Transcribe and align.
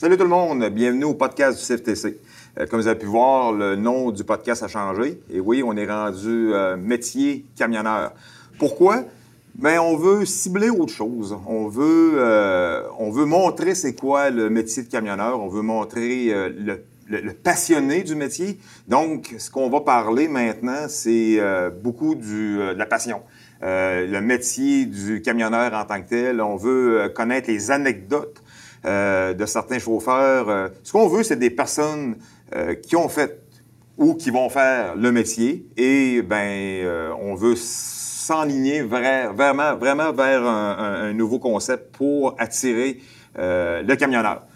Salut 0.00 0.16
tout 0.16 0.22
le 0.22 0.30
monde, 0.30 0.66
bienvenue 0.70 1.04
au 1.04 1.12
podcast 1.12 1.58
du 1.58 1.62
CFTC. 1.62 2.16
Euh, 2.58 2.66
comme 2.66 2.80
vous 2.80 2.86
avez 2.86 2.98
pu 2.98 3.04
voir, 3.04 3.52
le 3.52 3.76
nom 3.76 4.10
du 4.10 4.24
podcast 4.24 4.62
a 4.62 4.66
changé. 4.66 5.20
Et 5.30 5.40
oui, 5.40 5.62
on 5.62 5.76
est 5.76 5.86
rendu 5.86 6.54
euh, 6.54 6.78
métier 6.78 7.44
camionneur. 7.54 8.14
Pourquoi? 8.58 9.04
Bien, 9.56 9.82
on 9.82 9.98
veut 9.98 10.24
cibler 10.24 10.70
autre 10.70 10.94
chose. 10.94 11.36
On 11.46 11.68
veut, 11.68 12.12
euh, 12.14 12.82
on 12.98 13.10
veut 13.10 13.26
montrer 13.26 13.74
c'est 13.74 13.94
quoi 13.94 14.30
le 14.30 14.48
métier 14.48 14.84
de 14.84 14.88
camionneur. 14.88 15.38
On 15.38 15.48
veut 15.48 15.60
montrer 15.60 16.32
le, 16.48 17.34
passionné 17.34 18.02
du 18.02 18.14
métier. 18.14 18.58
Donc, 18.88 19.34
ce 19.36 19.50
qu'on 19.50 19.68
va 19.68 19.82
parler 19.82 20.28
maintenant, 20.28 20.86
c'est 20.88 21.38
beaucoup 21.82 22.14
de 22.14 22.72
la 22.74 22.86
passion. 22.86 23.20
Le 23.60 24.20
métier 24.20 24.86
du 24.86 25.20
camionneur 25.20 25.74
en 25.74 25.84
tant 25.84 26.00
que 26.00 26.08
tel. 26.08 26.40
On 26.40 26.56
veut 26.56 27.12
connaître 27.14 27.50
les 27.50 27.70
anecdotes 27.70 28.40
euh, 28.86 29.34
de 29.34 29.44
certains 29.44 29.78
chauffeurs. 29.78 30.48
Euh, 30.48 30.68
ce 30.82 30.92
qu'on 30.92 31.06
veut, 31.06 31.22
c'est 31.22 31.36
des 31.36 31.50
personnes 31.50 32.16
euh, 32.56 32.74
qui 32.74 32.96
ont 32.96 33.10
fait 33.10 33.42
ou 33.98 34.14
qui 34.14 34.30
vont 34.30 34.48
faire 34.48 34.96
le 34.96 35.12
métier 35.12 35.66
et 35.76 36.22
ben 36.22 36.86
on 37.20 37.34
veut 37.34 37.56
s'enligner 37.56 38.82
vra- 38.82 39.34
vraiment, 39.34 39.76
vraiment 39.76 40.10
vers 40.14 40.42
un, 40.42 41.12
nouveau 41.12 41.38
concept 41.38 41.94
pour 41.94 42.34
attirer 42.38 42.98
le 43.36 43.94
camionneur 43.96 44.46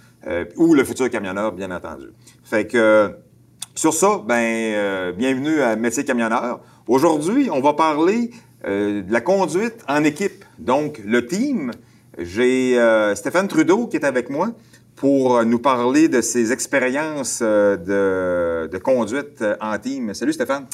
ou 0.57 0.73
le 0.73 0.83
futur 0.83 1.11
camionneur, 1.11 1.53
bien 1.53 1.71
entendu. 1.71 2.07
Fait 2.43 2.67
que 2.67 3.15
sur 3.75 3.93
ça, 3.93 4.23
ben 4.27 5.13
bienvenue 5.13 5.61
à 5.61 5.77
Métier 5.77 6.07
camionneur. 6.07 6.61
Aujourd'hui, 6.89 7.51
on 7.53 7.61
va 7.61 7.75
parler 7.75 8.31
de 8.65 9.13
la 9.13 9.21
conduite 9.21 9.85
en 9.89 10.05
équipe, 10.05 10.43
donc 10.59 11.03
le 11.05 11.27
team. 11.27 11.71
J'ai 12.19 12.79
euh, 12.79 13.15
Stéphane 13.15 13.49
Trudeau 13.49 13.89
qui 13.89 13.97
est 13.97 14.05
avec 14.05 14.31
moi 14.31 14.53
pour 14.95 15.37
euh, 15.37 15.45
nous 15.45 15.59
parler 15.59 16.09
de 16.09 16.21
ses 16.21 16.53
expériences 16.53 17.41
euh, 17.43 17.77
de, 17.77 18.71
de 18.71 18.79
conduite 18.79 19.45
en 19.61 19.77
team. 19.79 20.15
Salut 20.15 20.33
Stéphane. 20.33 20.67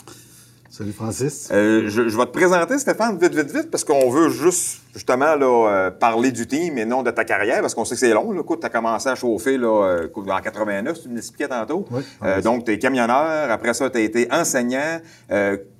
Salut 0.73 0.93
Francis. 0.93 1.49
Euh, 1.51 1.89
je, 1.89 2.09
je 2.09 2.17
vais 2.17 2.27
te 2.27 2.31
présenter, 2.31 2.79
Stéphane, 2.79 3.19
vite, 3.19 3.35
vite, 3.35 3.51
vite, 3.53 3.73
parce 3.73 3.83
qu'on 3.83 4.09
veut 4.09 4.29
juste, 4.29 4.79
justement, 4.95 5.35
là, 5.35 5.69
euh, 5.69 5.91
parler 5.91 6.31
du 6.31 6.47
team 6.47 6.79
et 6.79 6.85
non 6.85 7.03
de 7.03 7.11
ta 7.11 7.25
carrière, 7.25 7.61
parce 7.61 7.75
qu'on 7.75 7.85
sait 7.85 7.97
que 7.97 7.99
c'est 7.99 8.15
long. 8.15 8.31
Là, 8.31 8.43
tu 8.49 8.65
as 8.65 8.69
commencé 8.69 9.09
à 9.09 9.17
chauffer 9.17 9.59
là, 9.59 9.67
euh, 10.07 10.09
en 10.15 10.41
89, 10.41 11.03
tu 11.03 11.09
me 11.09 11.17
l'expliquais 11.17 11.49
tantôt. 11.49 11.87
Oui. 11.91 12.03
Euh, 12.23 12.41
donc, 12.41 12.65
tu 12.67 12.71
es 12.71 12.79
camionneur. 12.79 13.51
Après 13.51 13.75
ça, 13.75 13.91
tu 13.91 13.99
as 13.99 14.01
été 14.01 14.29
enseignant, 14.33 15.01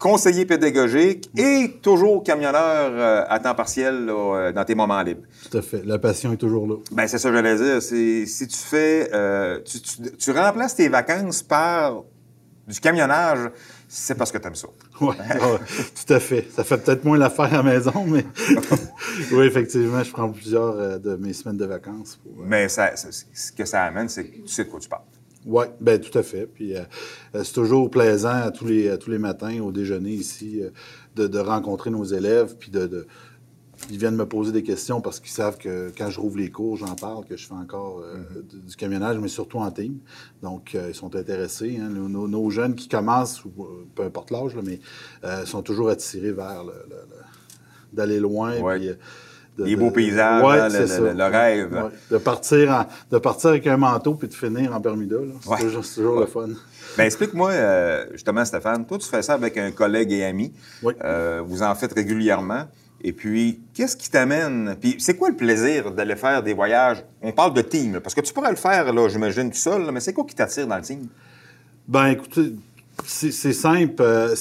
conseiller 0.01 0.45
pédagogique 0.45 1.31
et 1.39 1.79
toujours 1.81 2.25
camionneur 2.25 3.27
à 3.31 3.39
temps 3.39 3.55
partiel 3.55 4.07
là, 4.07 4.51
dans 4.51 4.65
tes 4.65 4.75
moments 4.75 5.03
libres. 5.03 5.23
Tout 5.49 5.57
à 5.59 5.63
fait. 5.63 5.83
La 5.87 6.01
passion 6.01 6.33
est 6.33 6.37
toujours 6.37 6.67
là. 6.67 6.75
Ben 6.91 7.07
c'est 7.07 7.19
ça 7.19 7.29
que 7.31 7.37
j'allais 7.37 7.55
dire. 7.57 7.81
C'est 7.81 8.27
si 8.27 8.49
tu 8.49 8.59
fais, 8.59 9.09
tu, 9.65 9.81
tu- 9.81 10.17
tu 10.17 10.31
remplaces 10.33 10.75
tes 10.75 10.89
vacances 10.89 11.45
par 11.45 12.03
du 12.67 12.79
camionnage, 12.81 13.51
c'est 13.93 14.15
parce 14.15 14.31
que 14.31 14.39
tu 14.39 14.47
aimes 14.47 14.55
ça. 14.55 14.69
Oui, 15.01 15.17
tout 15.17 16.13
à 16.15 16.21
fait. 16.21 16.47
Ça 16.55 16.63
fait 16.63 16.79
peut-être 16.79 17.05
moins 17.05 17.19
l'affaire 17.19 17.47
à 17.47 17.57
la 17.57 17.63
maison, 17.65 18.05
mais 18.07 18.25
oui, 19.33 19.45
effectivement, 19.47 20.03
je 20.05 20.13
prends 20.13 20.31
plusieurs 20.31 20.79
euh, 20.79 20.99
de 20.99 21.17
mes 21.17 21.33
semaines 21.33 21.57
de 21.57 21.65
vacances. 21.65 22.17
Pour, 22.23 22.41
euh, 22.41 22.47
Mais 22.47 22.69
ça, 22.69 22.93
ce 22.97 23.51
que 23.53 23.65
ça 23.65 23.83
amène, 23.83 24.09
c'est 24.09 24.25
que 24.27 24.37
tu 24.43 24.47
sais 24.49 24.65
de 24.65 24.71
quoi 24.71 24.79
tu 24.79 24.89
parles. 24.89 25.03
Oui, 25.45 25.65
ben 25.81 25.99
tout 25.99 26.17
à 26.17 26.23
fait. 26.23 26.47
Puis 26.47 26.77
euh, 26.77 26.83
euh, 27.35 27.43
c'est 27.43 27.55
toujours 27.55 27.91
plaisant 27.91 28.29
à 28.43 28.51
tous 28.53 28.67
les, 28.67 28.91
à 28.91 28.97
tous 28.97 29.11
les 29.11 29.19
matins 29.19 29.59
au 29.61 29.73
déjeuner 29.73 30.11
ici 30.11 30.61
euh, 30.63 30.71
de, 31.17 31.27
de 31.27 31.39
rencontrer 31.41 31.91
nos 31.91 32.05
élèves, 32.05 32.57
puis 32.59 32.71
de, 32.71 32.87
de- 32.87 33.07
ils 33.91 33.99
viennent 33.99 34.17
me 34.17 34.27
poser 34.27 34.53
des 34.53 34.63
questions 34.63 35.01
parce 35.01 35.21
qu'ils 35.21 35.31
savent 35.33 35.59
que 35.59 35.93
quand 35.97 36.11
je 36.11 36.21
rouvre 36.21 36.39
les 36.39 36.51
cours, 36.51 36.77
j'en 36.77 36.95
parle, 36.95 37.25
que 37.25 37.37
je 37.37 37.47
fais 37.47 37.55
encore 37.55 38.01
euh, 38.05 38.17
du, 38.49 38.59
du 38.61 38.77
camionnage, 38.77 39.19
mais 39.19 39.29
surtout 39.29 39.59
en 39.59 39.71
team. 39.71 39.99
Donc, 40.43 40.75
euh, 40.75 40.87
ils 40.89 40.95
sont 40.95 41.15
intéressés. 41.17 41.79
hein. 41.81 41.89
Nos, 41.89 42.09
nos- 42.09 42.29
nos 42.29 42.51
jeunes 42.51 42.75
qui 42.75 42.89
commencent, 42.89 43.43
euh, 43.45 43.63
peu 43.95 44.03
importe 44.05 44.31
l'âge, 44.31 44.57
mais 44.63 44.81
euh, 45.25 45.45
sont 45.45 45.63
toujours 45.63 45.89
attirés 45.91 46.33
vers 46.33 46.65
le- 46.65 46.73
le- 46.89 46.97
le- 46.97 47.97
d'aller 47.97 48.21
loin. 48.21 48.59
Ouais. 48.61 48.79
puis, 48.79 48.89
de- 49.59 49.65
Les 49.65 49.77
beaux 49.77 49.91
paysages, 49.91 50.43
Ouais, 50.45 50.59
hein, 50.61 50.69
le- 50.69 51.25
rêve. 51.25 51.73
Ouais. 51.73 51.91
De, 52.11 52.19
partir 52.19 52.71
en- 52.71 52.87
de 53.11 53.19
partir 53.19 53.51
avec 53.51 53.67
un 53.67 53.77
manteau 53.77 54.15
puis 54.15 54.29
de 54.29 54.33
finir 54.35 54.75
en 54.75 54.81
Bermuda. 54.81 55.17
C'est 55.43 55.49
Ouais. 55.51 55.59
toujours, 55.61 55.85
toujours 55.85 56.21
le 56.21 56.27
fun. 56.27 56.49
Ben 56.97 57.05
explique-moi, 57.05 57.51
euh, 57.51 58.07
justement, 58.13 58.45
Stéphane, 58.45 58.87
toi, 58.87 58.97
tu 58.99 59.09
fais 59.09 59.23
ça 59.23 59.35
avec 59.35 59.59
un 59.59 59.71
collègue 59.73 60.13
et 60.13 60.25
ami. 60.25 60.53
Oui. 60.83 60.95
Euh, 61.05 61.43
vous 61.45 61.63
en 61.63 61.75
faites 61.75 61.93
régulièrement. 61.93 62.65
Et 63.03 63.13
puis, 63.13 63.61
qu'est-ce 63.75 63.97
qui 63.97 64.11
t'amène? 64.11 64.77
Puis, 64.81 64.97
c'est 64.99 65.17
quoi 65.17 65.31
le 65.31 65.37
plaisir 65.37 65.91
d'aller 65.91 66.17
faire 66.17 66.43
des 66.43 66.53
voyages? 66.53 67.03
On 67.23 67.33
parle 67.33 67.55
de 67.55 67.63
team, 67.63 68.01
parce 68.01 68.15
que 68.15 68.21
tu 68.21 68.33
pourrais 68.33 68.51
le 68.51 68.57
faire, 68.57 68.93
là, 68.93 69.09
j'imagine, 69.09 69.51
tout 69.51 69.57
seul, 69.57 69.91
mais 69.91 70.01
c'est 70.01 70.13
quoi 70.13 70.25
qui 70.25 70.35
t'attire 70.35 70.67
dans 70.67 70.77
le 70.77 70.83
team? 70.83 71.07
Ben, 71.89 72.09
écoutez, 72.09 72.53
c'est 73.05 73.53
simple. 73.53 74.03
euh, 74.03 74.35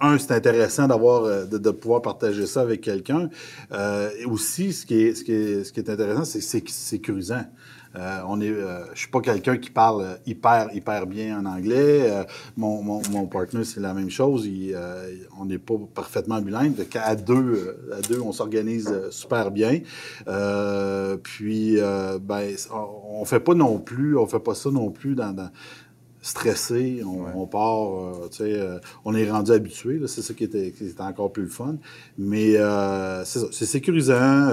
un, 0.00 0.18
c'est 0.18 0.32
intéressant 0.32 0.88
d'avoir, 0.88 1.24
euh, 1.24 1.44
de, 1.44 1.70
pouvoir 1.70 2.02
partager 2.02 2.46
ça 2.46 2.62
avec 2.62 2.80
quelqu'un. 2.80 3.28
Euh, 3.72 4.10
aussi, 4.26 4.72
ce 4.72 4.86
qui 4.86 5.02
est, 5.02 5.14
ce 5.14 5.24
qui 5.24 5.64
ce 5.64 5.72
qui 5.72 5.80
est 5.80 5.90
intéressant, 5.90 6.24
c'est 6.24 6.60
que 6.60 6.70
c'est 6.70 6.96
sécurisant. 6.96 7.44
Euh, 7.96 8.20
on 8.28 8.40
est, 8.40 8.50
euh, 8.50 8.84
je 8.94 9.00
suis 9.00 9.10
pas 9.10 9.20
quelqu'un 9.20 9.56
qui 9.58 9.70
parle 9.70 10.18
hyper, 10.24 10.68
hyper 10.72 11.06
bien 11.06 11.40
en 11.40 11.46
anglais. 11.46 12.08
Euh, 12.10 12.24
mon, 12.56 12.82
mon, 12.82 13.02
mon 13.10 13.26
partner, 13.26 13.64
c'est 13.64 13.80
la 13.80 13.94
même 13.94 14.10
chose. 14.10 14.48
On 15.38 15.44
n'est 15.44 15.58
pas 15.58 15.74
parfaitement 15.94 16.40
bilingue. 16.40 16.74
À 16.94 17.16
deux, 17.16 17.76
on 18.22 18.32
s'organise 18.32 18.92
super 19.10 19.50
bien. 19.50 19.80
Puis, 21.22 21.78
ben, 22.22 22.54
on, 23.10 23.24
fait 23.24 23.40
pas 23.40 23.54
non 23.54 23.78
plus, 23.78 24.16
on 24.16 24.26
fait 24.26 24.40
pas 24.40 24.54
ça 24.54 24.70
non 24.70 24.90
plus 24.90 25.14
stressé, 26.22 27.02
on, 27.04 27.24
on 27.34 27.46
part, 27.46 27.94
euh, 27.94 28.28
tu 28.30 28.38
sais, 28.38 28.60
euh, 28.60 28.78
on 29.04 29.14
est 29.14 29.30
rendu 29.30 29.52
habitué, 29.52 29.98
là, 29.98 30.06
c'est 30.06 30.22
ça 30.22 30.34
qui 30.34 30.44
était, 30.44 30.70
qui 30.72 30.86
était 30.86 31.00
encore 31.00 31.32
plus 31.32 31.44
le 31.44 31.48
fun. 31.48 31.76
Mais 32.18 32.56
euh, 32.56 33.24
c'est 33.24 33.38
ça, 33.38 33.46
c'est 33.52 33.66
sécurisant, 33.66 34.50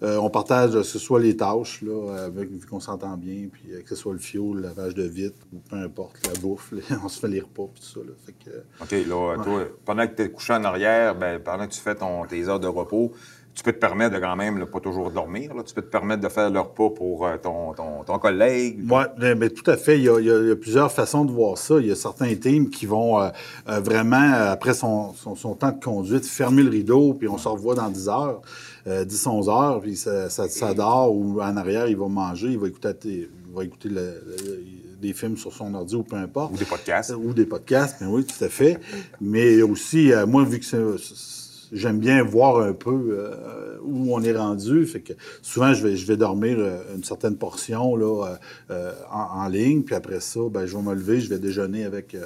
on 0.00 0.30
partage 0.30 0.72
que 0.72 0.82
ce 0.82 0.98
soit 0.98 1.20
les 1.20 1.36
tâches, 1.36 1.82
là, 1.82 2.24
avec, 2.24 2.50
vu 2.50 2.66
qu'on 2.66 2.80
s'entend 2.80 3.16
bien, 3.16 3.48
puis 3.52 3.64
que 3.82 3.88
ce 3.88 3.96
soit 3.96 4.12
le 4.12 4.18
fioul, 4.18 4.56
le 4.56 4.62
lavage 4.62 4.94
de 4.94 5.04
vitre, 5.04 5.36
ou 5.52 5.58
peu 5.58 5.76
importe, 5.76 6.26
la 6.26 6.38
bouffe, 6.40 6.72
là, 6.72 6.96
on 7.04 7.08
se 7.08 7.20
fait 7.20 7.28
les 7.28 7.40
repas, 7.40 7.68
puis 7.72 7.82
tout 7.82 8.00
ça. 8.00 8.06
Là, 8.06 8.12
fait 8.24 8.32
que, 8.32 8.50
OK, 8.82 9.08
là, 9.08 9.42
toi, 9.42 9.64
pendant 9.84 10.06
que 10.06 10.14
tu 10.14 10.22
es 10.22 10.30
couché 10.30 10.54
en 10.54 10.64
arrière, 10.64 11.14
ben, 11.14 11.38
pendant 11.40 11.66
que 11.66 11.72
tu 11.72 11.80
fais 11.80 11.94
ton, 11.94 12.24
tes 12.24 12.48
heures 12.48 12.60
de 12.60 12.68
repos, 12.68 13.12
tu 13.54 13.62
peux 13.62 13.72
te 13.72 13.78
permettre 13.78 14.14
de 14.14 14.20
quand 14.20 14.34
même, 14.34 14.58
là, 14.58 14.64
pas 14.66 14.80
toujours 14.80 15.10
dormir, 15.10 15.54
là, 15.54 15.62
tu 15.62 15.74
peux 15.74 15.82
te 15.82 15.90
permettre 15.90 16.22
de 16.22 16.28
faire 16.28 16.50
le 16.50 16.58
repas 16.60 16.88
pour 16.90 17.26
euh, 17.26 17.36
ton, 17.36 17.74
ton, 17.74 18.02
ton 18.04 18.18
collègue. 18.18 18.80
Oui, 18.90 19.02
mais, 19.18 19.34
mais 19.34 19.50
tout 19.50 19.70
à 19.70 19.76
fait. 19.76 19.98
Il 19.98 20.04
y, 20.04 20.08
a, 20.08 20.18
il 20.20 20.26
y 20.26 20.30
a- 20.30 20.38
il 20.40 20.48
y 20.48 20.50
a 20.50 20.56
plusieurs 20.56 20.90
façons 20.90 21.24
de 21.26 21.30
voir 21.32 21.58
ça. 21.58 21.78
Il 21.78 21.86
y 21.86 21.90
a 21.90 21.94
certains 21.94 22.34
teams 22.34 22.70
qui 22.70 22.86
vont 22.86 23.20
euh, 23.20 23.28
euh, 23.68 23.80
vraiment, 23.80 24.32
après 24.32 24.72
son, 24.72 25.12
son, 25.14 25.34
son 25.36 25.54
temps 25.54 25.70
de 25.72 25.84
conduite, 25.84 26.24
fermer 26.24 26.62
le 26.62 26.70
rideau, 26.70 27.12
puis 27.14 27.28
on 27.28 27.36
se 27.36 27.46
revoit 27.46 27.74
dans 27.74 27.90
10 27.90 28.08
heures, 28.08 28.40
euh, 28.86 29.04
10, 29.04 29.26
11 29.26 29.48
heures, 29.50 29.80
puis 29.80 29.96
ça, 29.96 30.30
ça, 30.30 30.48
ça 30.48 30.72
dort, 30.72 31.14
ou 31.14 31.40
en 31.42 31.56
arrière, 31.56 31.88
il 31.88 31.96
va 31.96 32.08
manger, 32.08 32.48
il 32.48 32.58
va 32.58 32.68
écouter, 32.68 32.90
il 33.04 33.28
va 33.54 33.64
écouter 33.64 33.88
le- 33.90 34.22
le- 34.26 34.62
des 35.00 35.12
films 35.12 35.36
sur 35.36 35.52
son 35.52 35.74
ordi 35.74 35.96
ou 35.96 36.04
peu 36.04 36.14
importe. 36.16 36.54
Ou 36.54 36.56
des 36.56 36.64
podcasts. 36.64 37.12
Ou 37.12 37.34
des 37.34 37.44
podcasts, 37.44 37.96
mais 38.00 38.06
oui, 38.06 38.24
tout 38.24 38.42
à 38.44 38.48
fait. 38.48 38.78
Mais 39.20 39.60
aussi, 39.60 40.10
moi, 40.28 40.44
vu 40.44 40.58
que 40.60 40.64
c'est- 40.64 41.41
j'aime 41.72 41.98
bien 41.98 42.22
voir 42.22 42.58
un 42.60 42.72
peu 42.74 42.90
euh, 43.18 43.76
où 43.82 44.14
on 44.14 44.22
est 44.22 44.36
rendu, 44.36 44.86
fait 44.86 45.00
que 45.00 45.14
souvent, 45.42 45.72
je 45.74 45.82
vais, 45.86 45.96
je 45.96 46.06
vais 46.06 46.16
dormir 46.16 46.56
euh, 46.58 46.78
une 46.94 47.04
certaine 47.04 47.36
portion 47.36 47.96
là, 47.96 48.36
euh, 48.70 48.92
en, 49.10 49.42
en 49.44 49.48
ligne, 49.48 49.82
puis 49.82 49.94
après 49.94 50.20
ça, 50.20 50.40
ben, 50.50 50.66
je 50.66 50.76
vais 50.76 50.82
me 50.82 50.94
lever, 50.94 51.20
je 51.20 51.28
vais 51.28 51.38
déjeuner 51.38 51.84
avec... 51.84 52.16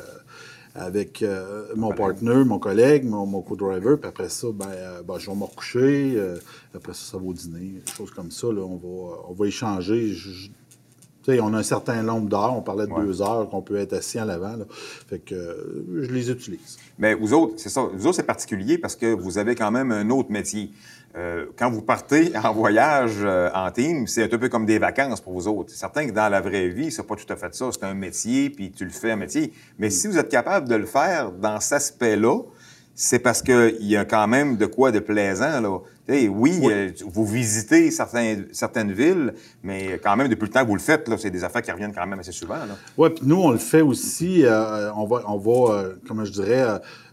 avec 0.75 1.22
euh, 1.22 1.69
mon 1.75 1.91
partner, 1.93 2.45
mon 2.45 2.59
collègue, 2.59 3.04
mon, 3.04 3.25
mon 3.25 3.41
co-driver, 3.41 3.98
puis 3.98 4.09
après 4.09 4.28
ça, 4.28 4.48
ben, 4.53 4.66
euh, 4.69 5.03
ben, 5.03 5.19
je 5.19 5.31
vais 5.31 5.37
me 5.37 5.45
recoucher, 5.45 6.15
euh, 6.16 6.37
après 6.75 6.92
ça, 6.92 7.13
ça 7.13 7.16
va 7.16 7.25
au 7.25 7.33
dîner, 7.33 7.81
des 7.87 7.92
choses 7.97 8.10
comme 8.10 8.31
ça, 8.31 8.49
là, 8.49 8.60
on 8.60 8.77
va, 8.77 9.16
on 9.28 9.33
va 9.33 9.47
échanger. 9.47 10.09
Je- 10.09 10.31
je- 10.31 10.51
on 11.28 11.55
a 11.55 11.59
un 11.59 11.63
certain 11.63 12.03
nombre 12.03 12.28
d'heures, 12.28 12.55
on 12.57 12.63
parlait 12.63 12.87
de 12.87 12.93
Ouais. 12.93 13.05
deux 13.05 13.21
heures 13.23 13.49
qu'on 13.51 13.63
peut 13.63 13.77
être 13.77 13.93
assis 13.95 14.21
en 14.21 14.25
l'avant, 14.25 14.57
fait 15.09 15.19
que 15.19 15.34
euh, 15.34 15.84
je 16.03 16.13
les 16.13 16.31
utilise. 16.31 16.78
Mais 16.99 17.15
vous 17.15 17.33
autres, 17.34 17.55
c'est 17.57 17.69
ça. 17.69 17.83
Vous 17.93 18.07
autres, 18.07 18.17
c'est 18.17 18.23
particulier 18.23 18.78
parce 18.78 18.97
que 18.97 19.13
vous 19.13 19.39
avez 19.39 19.55
quand 19.55 19.71
même 19.71 19.93
un 19.93 20.09
autre 20.11 20.31
métier. 20.31 20.71
Euh, 21.17 21.47
quand 21.57 21.71
vous 21.71 21.83
partez 21.83 22.33
en 22.45 22.53
voyage 22.53 23.17
euh, 23.23 23.49
en 23.55 23.71
team, 23.71 24.07
c'est 24.07 24.33
un 24.33 24.39
peu 24.39 24.49
comme 24.49 24.67
des 24.67 24.78
vacances 24.78 25.21
pour 25.21 25.33
vous 25.33 25.49
autres. 25.49 25.71
C'est 25.71 25.78
certain 25.78 26.07
que 26.07 26.13
dans 26.13 26.28
la 26.28 26.41
vraie 26.41 26.69
vie, 26.69 26.91
c'est 26.91 27.07
pas 27.07 27.17
tout 27.17 27.33
à 27.33 27.37
fait 27.37 27.55
ça. 27.55 27.71
C'est 27.73 27.84
un 27.84 27.95
métier, 27.95 28.51
puis 28.51 28.71
tu 28.71 28.84
le 28.84 28.91
fais 28.91 29.13
un 29.13 29.17
métier. 29.17 29.53
Mais 29.78 29.89
si 29.91 30.09
vous 30.09 30.19
êtes 30.19 30.28
capable 30.28 30.69
de 30.69 30.75
le 30.75 30.87
faire 30.87 31.33
dans 31.33 31.59
cet 31.61 31.73
aspect-là, 31.75 32.41
c'est 32.95 33.19
parce 33.19 33.43
qu'il 33.43 33.77
y 33.81 33.97
a 33.97 34.05
quand 34.05 34.27
même 34.27 34.57
de 34.57 34.67
quoi 34.67 34.91
de 34.91 35.01
plaisant. 35.01 35.61
Là. 35.61 35.78
Oui, 36.08 36.60
euh, 36.64 36.91
vous 37.04 37.26
visitez 37.26 37.91
certains, 37.91 38.36
certaines 38.53 38.92
villes, 38.92 39.34
mais 39.62 39.98
quand 40.03 40.16
même, 40.16 40.28
depuis 40.28 40.47
le 40.47 40.50
temps 40.53 40.62
que 40.62 40.68
vous 40.68 40.76
le 40.76 40.80
faites, 40.80 41.10
c'est 41.18 41.30
des 41.30 41.42
affaires 41.42 41.62
qui 41.62 41.72
reviennent 41.72 41.94
quand 41.94 42.06
même 42.06 42.20
assez 42.20 42.32
souvent. 42.32 42.56
Oui, 42.97 43.10
puis 43.10 43.24
nous, 43.26 43.41
on 43.41 43.50
le 43.50 43.58
fait 43.58 43.82
aussi. 43.82 44.44
euh, 44.44 44.92
on 44.94 45.06
va, 45.06 45.22
on 45.26 45.38
va 45.38 45.74
euh, 45.74 45.94
comment 46.06 46.24
je 46.24 46.32
dirais, 46.32 46.64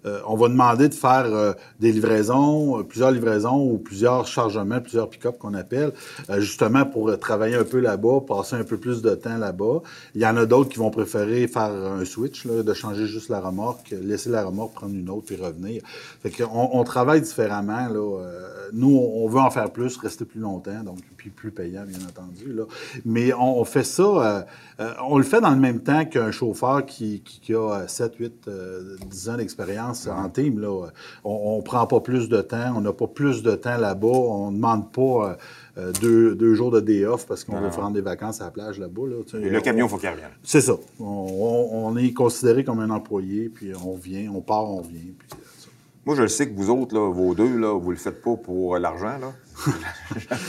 euh, 0.05 0.19
on 0.27 0.35
va 0.35 0.47
demander 0.49 0.89
de 0.89 0.93
faire 0.93 1.55
des 1.79 1.91
livraisons, 1.91 2.83
plusieurs 2.83 3.11
livraisons 3.11 3.71
ou 3.71 3.77
plusieurs 3.77 4.27
chargements, 4.27 4.81
plusieurs 4.81 5.09
pick-up 5.09 5.37
qu'on 5.39 5.53
appelle, 5.53 5.93
justement 6.37 6.85
pour 6.85 7.17
travailler 7.17 7.55
un 7.55 7.63
peu 7.63 7.79
là-bas, 7.79 8.19
passer 8.27 8.57
un 8.57 8.65
peu 8.65 8.77
plus 8.77 9.01
de 9.01 9.15
temps 9.15 9.37
là-bas. 9.37 9.81
Il 10.13 10.21
y 10.21 10.27
en 10.27 10.35
a 10.35 10.45
d'autres 10.45 10.69
qui 10.69 10.77
vont 10.77 10.91
préférer 10.91 11.47
faire 11.47 11.71
un 11.71 12.03
switch, 12.03 12.45
là, 12.45 12.63
de 12.63 12.73
changer 12.73 13.07
juste 13.07 13.29
la 13.29 13.39
remorque, 13.39 13.95
laisser 14.01 14.29
la 14.29 14.43
remorque, 14.43 14.73
prendre 14.73 14.93
une 14.93 15.09
autre 15.09 15.27
puis 15.27 15.37
revenir. 15.37 15.81
Fait 16.21 16.31
qu'on 16.31 16.69
on 16.73 16.83
travaille 16.83 17.21
différemment. 17.21 17.87
Là. 17.87 18.19
Euh, 18.63 18.69
nous, 18.73 18.95
on 18.95 19.27
veut 19.27 19.39
en 19.39 19.49
faire 19.49 19.71
plus, 19.71 19.97
rester 19.97 20.25
plus 20.25 20.39
longtemps, 20.39 20.83
donc 20.83 20.97
puis 21.17 21.29
plus 21.29 21.51
payant, 21.51 21.83
bien 21.85 21.99
entendu. 22.07 22.51
Là. 22.53 22.63
Mais 23.05 23.33
on, 23.33 23.59
on 23.59 23.63
fait 23.65 23.83
ça, 23.83 24.03
euh, 24.03 24.41
euh, 24.79 24.93
on 25.07 25.17
le 25.17 25.23
fait 25.23 25.39
dans 25.41 25.51
le 25.51 25.59
même 25.59 25.79
temps 25.81 26.05
qu'un 26.05 26.31
chauffeur 26.31 26.85
qui, 26.85 27.21
qui, 27.21 27.39
qui 27.39 27.53
a 27.55 27.87
7, 27.87 28.15
8, 28.19 28.33
euh, 28.47 28.95
10 29.09 29.29
ans 29.29 29.37
d'expérience 29.37 30.07
en 30.07 30.29
team. 30.29 30.59
Là. 30.59 30.87
On 31.23 31.57
ne 31.57 31.61
prend 31.61 31.85
pas 31.87 31.99
plus 32.01 32.27
de 32.29 32.41
temps, 32.41 32.73
on 32.75 32.81
n'a 32.81 32.91
pas 32.93 33.07
plus 33.07 33.41
de 33.43 33.55
temps 33.55 33.77
là-bas, 33.77 34.07
on 34.07 34.51
ne 34.51 34.55
demande 34.57 34.91
pas 34.91 35.37
euh, 35.77 35.91
deux, 36.01 36.35
deux 36.35 36.53
jours 36.55 36.71
de 36.71 36.79
day 36.81 37.05
off 37.05 37.25
parce 37.25 37.43
qu'on 37.43 37.59
veut 37.59 37.69
prendre 37.69 37.93
des 37.93 38.01
vacances 38.01 38.41
à 38.41 38.45
la 38.45 38.51
plage 38.51 38.77
là-bas. 38.79 39.07
Là, 39.07 39.15
tu 39.25 39.31
sais. 39.39 39.43
Et 39.45 39.49
le 39.49 39.61
camion, 39.61 39.85
il 39.85 39.89
faut 39.89 39.97
qu'il 39.97 40.09
revienne. 40.09 40.29
C'est 40.43 40.61
ça. 40.61 40.73
On, 40.99 41.05
on- 41.05 41.87
on 41.87 41.97
est 41.97 42.13
considéré 42.13 42.63
comme 42.63 42.79
un 42.79 42.89
employé, 42.89 43.49
puis 43.49 43.71
on 43.85 43.95
vient, 43.95 44.31
on 44.33 44.41
part, 44.41 44.69
on 44.69 44.81
vient. 44.81 44.99
Puis, 45.17 45.27
euh. 45.31 45.35
Moi, 46.05 46.15
je 46.17 46.21
le 46.23 46.27
sais 46.27 46.49
que 46.49 46.53
vous 46.53 46.69
autres, 46.69 46.93
là, 46.93 47.09
vos 47.11 47.33
deux, 47.33 47.57
là, 47.57 47.79
vous 47.79 47.91
le 47.91 47.97
faites 47.97 48.21
pas 48.21 48.35
pour 48.35 48.75
euh, 48.75 48.79
l'argent, 48.79 49.17
là. 49.21 49.31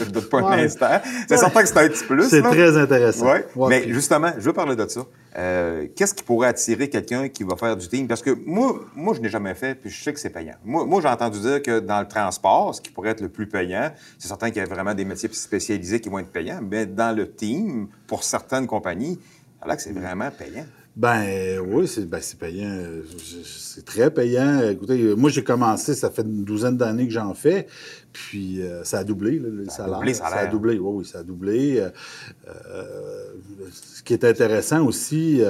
je 0.01 0.11
doute 0.11 0.29
pas 0.29 0.41
un 0.41 0.59
instant. 0.65 1.01
C'est 1.29 1.37
certain 1.37 1.63
que 1.63 1.69
c'est 1.69 1.79
un 1.79 1.89
petit 1.89 2.05
plus. 2.05 2.29
C'est 2.29 2.43
très 2.43 2.77
intéressant. 2.77 3.27
Ouais, 3.27 3.47
Mais 3.69 3.83
puis- 3.83 3.93
justement, 3.93 4.33
je 4.37 4.43
veux 4.43 4.53
parler 4.53 4.75
de 4.75 4.89
ça. 4.89 5.03
Euh, 5.37 5.87
Qu'est-ce 5.95 6.15
qui 6.15 6.25
pourrait 6.25 6.49
attirer 6.49 6.89
quelqu'un 6.89 7.29
qui 7.29 7.45
va 7.45 7.55
faire 7.55 7.77
du 7.77 7.87
team? 7.87 8.09
Parce 8.09 8.23
que 8.23 8.31
moi, 8.47 8.81
moi 8.97 9.15
je 9.15 9.21
n'ai 9.21 9.29
jamais 9.29 9.55
fait, 9.55 9.75
puis 9.75 9.91
je 9.91 10.03
sais 10.03 10.13
que 10.13 10.19
c'est 10.19 10.31
payant. 10.31 10.55
Moi, 10.65 10.87
moi 10.87 11.01
j'ai 11.03 11.09
entendu 11.09 11.39
dire 11.39 11.63
que 11.63 11.81
dans 11.81 12.01
le 12.01 12.09
transport, 12.09 12.75
ce 12.75 12.81
qui 12.81 12.91
pourrait 12.91 13.11
être 13.11 13.21
le 13.21 13.29
plus 13.29 13.47
payant, 13.47 13.93
c'est 14.19 14.29
certain 14.29 14.49
qu'il 14.51 14.59
y 14.59 14.61
a 14.61 14.69
vraiment 14.69 14.95
des 14.95 15.05
métiers 15.05 15.29
spécialisés 15.33 16.01
qui 16.01 16.09
vont 16.09 16.19
être 16.19 16.33
payants, 16.33 16.61
mais 16.63 16.87
dans 16.87 17.15
le 17.15 17.31
team, 17.31 17.89
pour 18.07 18.25
certaines 18.25 18.67
compagnies, 18.67 19.21
alors 19.61 19.77
que 19.77 19.83
c'est 19.83 19.93
vraiment 19.93 20.31
payant. 20.31 20.65
Ben 20.97 21.59
oui, 21.59 21.89
c'est 21.89 22.09
ben, 22.09 22.21
payant. 22.39 22.79
C'est 23.45 23.85
très 23.85 24.13
payant. 24.13 24.61
Écoutez, 24.71 25.01
euh, 25.03 25.15
moi 25.17 25.29
j'ai 25.29 25.43
commencé, 25.43 25.93
ça 25.95 26.09
fait 26.09 26.23
une 26.23 26.45
douzaine 26.45 26.77
d'années 26.77 27.07
que 27.09 27.13
j'en 27.13 27.35
fais, 27.35 27.67
puis 28.13 28.63
euh, 28.63 28.85
ça 28.85 28.99
a 28.99 29.05
doublé 29.05 29.41
là, 29.41 29.49
le 29.51 29.69
salaire. 29.69 29.95
doublé 29.97 30.13
le 30.13 30.17
Ça 30.19 30.27
a 30.27 30.31
salaire. 30.31 30.51
doublé, 30.53 30.79
oui, 30.79 30.93
oui, 30.99 31.05
ça 31.05 31.19
a 31.19 31.23
doublé. 31.25 31.81
Euh, 31.81 31.91
euh, 32.49 33.25
ce 33.73 34.05
qui 34.05 34.13
est 34.13 34.25
intéressant 34.25 34.87
aussi, 34.87 35.41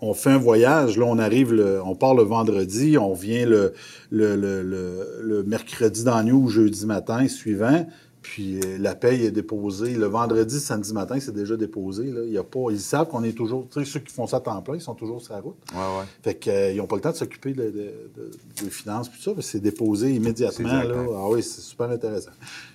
on 0.00 0.14
fait 0.14 0.30
un 0.30 0.38
voyage, 0.38 0.96
là 0.96 1.04
on 1.04 1.18
arrive, 1.18 1.52
le- 1.52 1.82
on 1.82 1.94
part 1.94 2.14
le 2.14 2.22
vendredi, 2.22 2.96
on 2.96 3.12
vient 3.12 3.44
le, 3.44 3.74
le, 4.10 4.36
le, 4.36 4.62
le, 4.62 5.18
le 5.22 5.42
mercredi 5.42 6.02
dans 6.02 6.16
la 6.16 6.22
nuit 6.24 6.32
ou 6.32 6.48
jeudi 6.48 6.86
matin 6.86 7.28
suivant. 7.28 7.86
Puis 8.24 8.58
euh, 8.60 8.78
la 8.78 8.94
paye 8.94 9.26
est 9.26 9.30
déposée. 9.30 9.92
Le 9.94 10.06
vendredi, 10.06 10.58
samedi 10.58 10.94
matin, 10.94 11.20
c'est 11.20 11.34
déjà 11.34 11.56
déposé. 11.58 12.04
Là. 12.10 12.22
Il 12.24 12.32
y 12.32 12.38
a 12.38 12.42
pas, 12.42 12.70
ils 12.70 12.80
savent 12.80 13.06
qu'on 13.08 13.22
est 13.22 13.32
toujours. 13.36 13.68
Tu 13.70 13.84
sais, 13.84 13.90
ceux 13.90 14.00
qui 14.00 14.12
font 14.14 14.26
ça 14.26 14.38
à 14.38 14.40
temps 14.40 14.62
plein, 14.62 14.76
ils 14.76 14.80
sont 14.80 14.94
toujours 14.94 15.20
sur 15.20 15.34
la 15.34 15.40
route. 15.40 15.56
Ouais, 15.72 15.78
ouais. 15.78 16.04
Fait 16.22 16.34
qu'ils 16.36 16.76
n'ont 16.78 16.86
pas 16.86 16.96
le 16.96 17.02
temps 17.02 17.10
de 17.10 17.16
s'occuper 17.16 17.52
de, 17.52 17.64
de, 17.64 17.70
de- 17.70 18.64
de 18.64 18.70
finances, 18.70 19.10
puis 19.10 19.20
tout 19.22 19.34
ça, 19.34 19.42
c'est 19.42 19.60
déposé 19.60 20.10
immédiatement. 20.12 20.82
Là. 20.82 20.94
Ah 21.16 21.28
oui, 21.28 21.42
c'est 21.42 21.60
super 21.60 21.90
intéressant. 21.90 22.30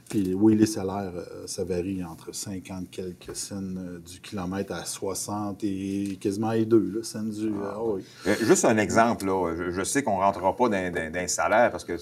Puis 0.08 0.34
oui, 0.36 0.56
les 0.56 0.66
salaires, 0.68 1.12
euh, 1.16 1.48
ça 1.48 1.64
varie 1.64 2.04
entre 2.04 2.34
50 2.34 2.90
quelques 2.92 3.36
cents 3.36 3.56
euh, 3.58 4.00
du 4.00 4.20
kilomètre 4.22 4.74
à 4.74 4.86
60 4.86 5.64
et 5.64 6.18
quasiment 6.22 6.52
et 6.52 6.66
2 6.66 6.78
là, 6.96 7.04
cents 7.04 7.24
du. 7.24 7.52
ah 7.64 7.78
oui. 7.84 8.04
Euh, 8.28 8.36
juste 8.42 8.66
un 8.66 8.78
exemple, 8.78 9.26
là. 9.26 9.56
Je, 9.58 9.72
je 9.72 9.84
sais 9.84 10.04
qu'on 10.04 10.18
ne 10.18 10.22
rentrera 10.24 10.56
pas 10.56 10.70
dans, 10.70 10.94
dans, 10.94 11.12
dans 11.12 11.20
un 11.20 11.28
salaire 11.28 11.72
parce 11.72 11.84
que 11.86 11.98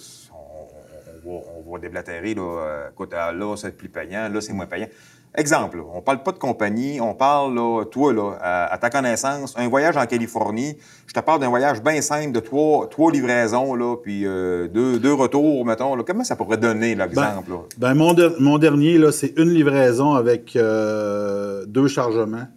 on, 1.30 1.72
va, 1.72 1.80
déblatérer, 1.80 2.34
là. 2.34 2.42
Euh, 2.42 2.90
Écoute, 2.92 3.14
ah, 3.16 3.32
là, 3.32 3.56
c'est 3.56 3.76
plus 3.76 3.90
payant, 3.90 4.30
là, 4.30 4.42
c'est 4.42 4.54
moins 4.54 4.66
payant. 4.66 4.88
Exemple, 5.36 5.84
on 5.94 6.02
parle 6.02 6.24
pas 6.24 6.32
de 6.32 6.40
compagnie, 6.40 7.00
on 7.00 7.14
parle, 7.14 7.54
là, 7.54 7.84
toi, 7.86 8.12
là, 8.14 8.38
à, 8.42 8.74
à 8.74 8.78
ta 8.78 8.90
connaissance, 8.90 9.54
un 9.58 9.68
voyage 9.68 9.96
en 9.96 10.06
Californie, 10.06 10.78
je 11.06 11.14
te 11.14 11.20
parle 11.20 11.42
d'un 11.42 11.50
voyage 11.50 11.84
bien 11.84 12.02
simple 12.02 12.32
de 12.32 12.40
trois, 12.40 12.88
trois 12.90 13.12
livraisons, 13.12 13.76
là, 13.76 13.98
puis 13.98 14.26
euh, 14.26 14.68
deux, 14.68 14.98
deux 15.00 15.14
retours, 15.14 15.64
mettons. 15.66 15.96
Là. 15.96 16.04
Comment 16.08 16.24
ça 16.24 16.36
pourrait 16.36 16.58
donner, 16.58 16.96
l'exemple? 16.96 17.52
là? 17.52 17.58
Ben, 17.78 17.94
mon, 17.94 18.16
mon 18.40 18.58
dernier, 18.58 18.98
là, 18.98 19.12
c'est 19.12 19.34
une 19.38 19.50
livraison 19.50 20.14
avec 20.14 20.56
euh, 20.56 21.66
deux 21.68 21.88
chargements. 21.88 22.48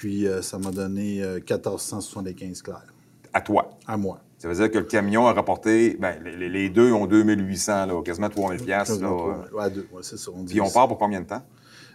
Puis 0.00 0.26
euh, 0.26 0.40
ça 0.40 0.56
m'a 0.58 0.70
donné 0.70 1.22
euh, 1.22 1.34
1475 1.34 2.62
clairs 2.62 2.94
À 3.32 3.40
toi. 3.40 3.70
à 3.86 3.96
moi. 3.96 4.20
Ça 4.40 4.48
veut 4.48 4.54
dire 4.54 4.70
que 4.70 4.78
le 4.78 4.84
camion 4.84 5.26
a 5.26 5.34
rapporté, 5.34 5.98
ben, 6.00 6.14
les, 6.24 6.70
deux 6.70 6.92
ont 6.92 7.06
2800, 7.06 7.84
là, 7.86 8.02
quasiment 8.02 8.30
3000 8.30 8.58
piastres, 8.64 8.98
là. 8.98 9.08
euh. 9.08 9.56
Ouais, 9.56 9.70
deux, 9.70 9.86
ouais, 9.92 10.00
c'est 10.00 10.18
ça. 10.18 10.30
On 10.34 10.44
Puis 10.44 10.62
on 10.62 10.70
part 10.70 10.88
pour 10.88 10.96
combien 10.96 11.20
de 11.20 11.26
temps? 11.26 11.42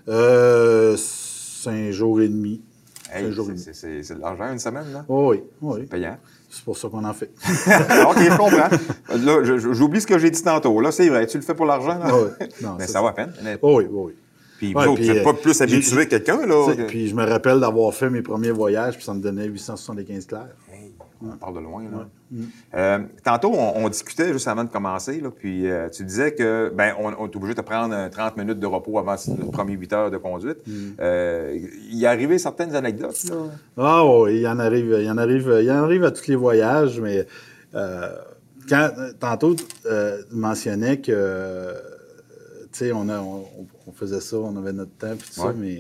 Euh, 0.08 0.96
cinq 0.96 1.90
jours 1.90 2.22
et 2.22 2.28
demi. 2.28 2.62
Hey, 3.12 3.34
c'est- 3.74 4.14
de 4.14 4.20
l'argent 4.20 4.52
une 4.52 4.60
semaine, 4.60 4.92
là? 4.94 5.06
Oh 5.08 5.32
oui, 5.32 5.42
oui. 5.62 5.84
Payant. 5.88 6.18
C'est 6.50 6.64
pour 6.64 6.78
ça 6.78 6.88
qu'on 6.88 7.04
en 7.04 7.14
fait. 7.14 7.32
OK, 7.46 8.18
je 8.20 8.38
comprends. 8.38 8.70
Là, 9.26 9.58
j'oublie 9.74 10.00
ce 10.02 10.08
que 10.08 10.18
j'ai 10.20 10.30
dit 10.30 10.42
tantôt. 10.42 10.80
Là, 10.80 10.92
c'est 10.92 11.10
vrai, 11.10 11.26
tu 11.28 11.38
le 11.38 11.44
fais 11.44 11.54
pour 11.56 11.66
l'argent, 11.66 11.98
là? 12.00 12.06
Ah 12.08 12.14
oui. 12.16 12.48
Non, 12.62 12.76
Mais 12.80 12.86
c'est 12.86 12.94
ça 12.94 13.02
va 13.02 13.10
à 13.10 13.14
peine. 13.14 13.34
Oh 13.62 13.78
oui, 13.80 13.88
oui, 13.90 14.04
oui. 14.08 14.14
Puis 14.58 14.74
Ouais, 14.74 14.88
vous 14.88 14.98
n'êtes 14.98 15.18
euh, 15.18 15.24
pas 15.24 15.34
plus 15.34 15.60
habitué 15.62 16.06
que 16.06 16.12
quelqu'un, 16.12 16.46
là? 16.46 16.74
Puis 16.88 17.10
je 17.10 17.16
me 17.16 17.26
rappelle 17.26 17.60
d'avoir 17.60 17.94
fait 17.94 18.10
mes 18.10 18.22
premiers 18.22 18.52
voyages, 18.52 18.96
puis 18.96 19.04
ça 19.04 19.14
me 19.14 19.20
donnait 19.20 19.46
875 19.48 20.26
clairs. 20.28 20.48
On 21.34 21.38
parle 21.38 21.56
de 21.56 21.60
loin, 21.62 21.84
là. 21.84 22.08
Euh, 22.76 23.00
tantôt, 23.24 23.52
on, 23.54 23.86
on 23.86 23.90
discutait 23.90 24.32
juste 24.34 24.48
avant 24.48 24.64
de 24.64 24.70
commencer, 24.70 25.22
là, 25.22 25.30
puis 25.32 25.70
euh, 25.70 25.90
tu 25.90 26.04
disais 26.04 26.34
que, 26.34 26.72
ben, 26.76 26.94
on, 27.00 27.14
on 27.18 27.28
est 27.28 27.36
obligé 27.36 27.54
de 27.54 27.62
prendre 27.62 27.94
euh, 27.96 28.10
30 28.10 28.38
minutes 28.38 28.60
de 28.60 28.66
repos 28.68 28.98
avant 29.00 29.16
le 29.28 29.52
premier 29.52 29.74
8 29.74 29.94
heures 29.94 30.12
de 30.12 30.18
conduite. 30.18 30.58
Euh, 31.00 31.58
il 31.90 32.04
est 32.04 32.08
arrivé 32.08 32.38
certaines 32.38 32.76
anecdotes, 32.76 33.24
là? 33.30 33.36
Ah 33.78 34.06
oui, 34.06 34.36
il 34.38 34.42
y 34.42 34.48
en 34.48 34.60
arrive, 34.60 34.96
il 35.00 35.06
y 35.06 35.10
en 35.10 35.18
arrive, 35.18 35.58
il 35.62 35.72
en 35.72 35.84
arrive 35.84 36.04
à 36.04 36.12
tous 36.12 36.28
les 36.28 36.36
voyages, 36.36 37.00
mais 37.00 37.26
quand 38.70 38.90
tantôt 39.20 39.56
tu 39.56 39.64
mentionnais 40.32 41.00
que 41.02 41.74
on, 42.94 43.08
a- 43.10 43.20
on, 43.22 43.46
on 43.88 43.92
faisait 43.94 44.20
ça, 44.20 44.38
on 44.38 44.56
avait 44.58 44.74
notre 44.74 44.92
temps 44.98 45.16
puis 45.18 45.30
tout 45.34 45.42
Ouais. 45.42 45.48
ça, 45.48 45.54
mais 45.58 45.80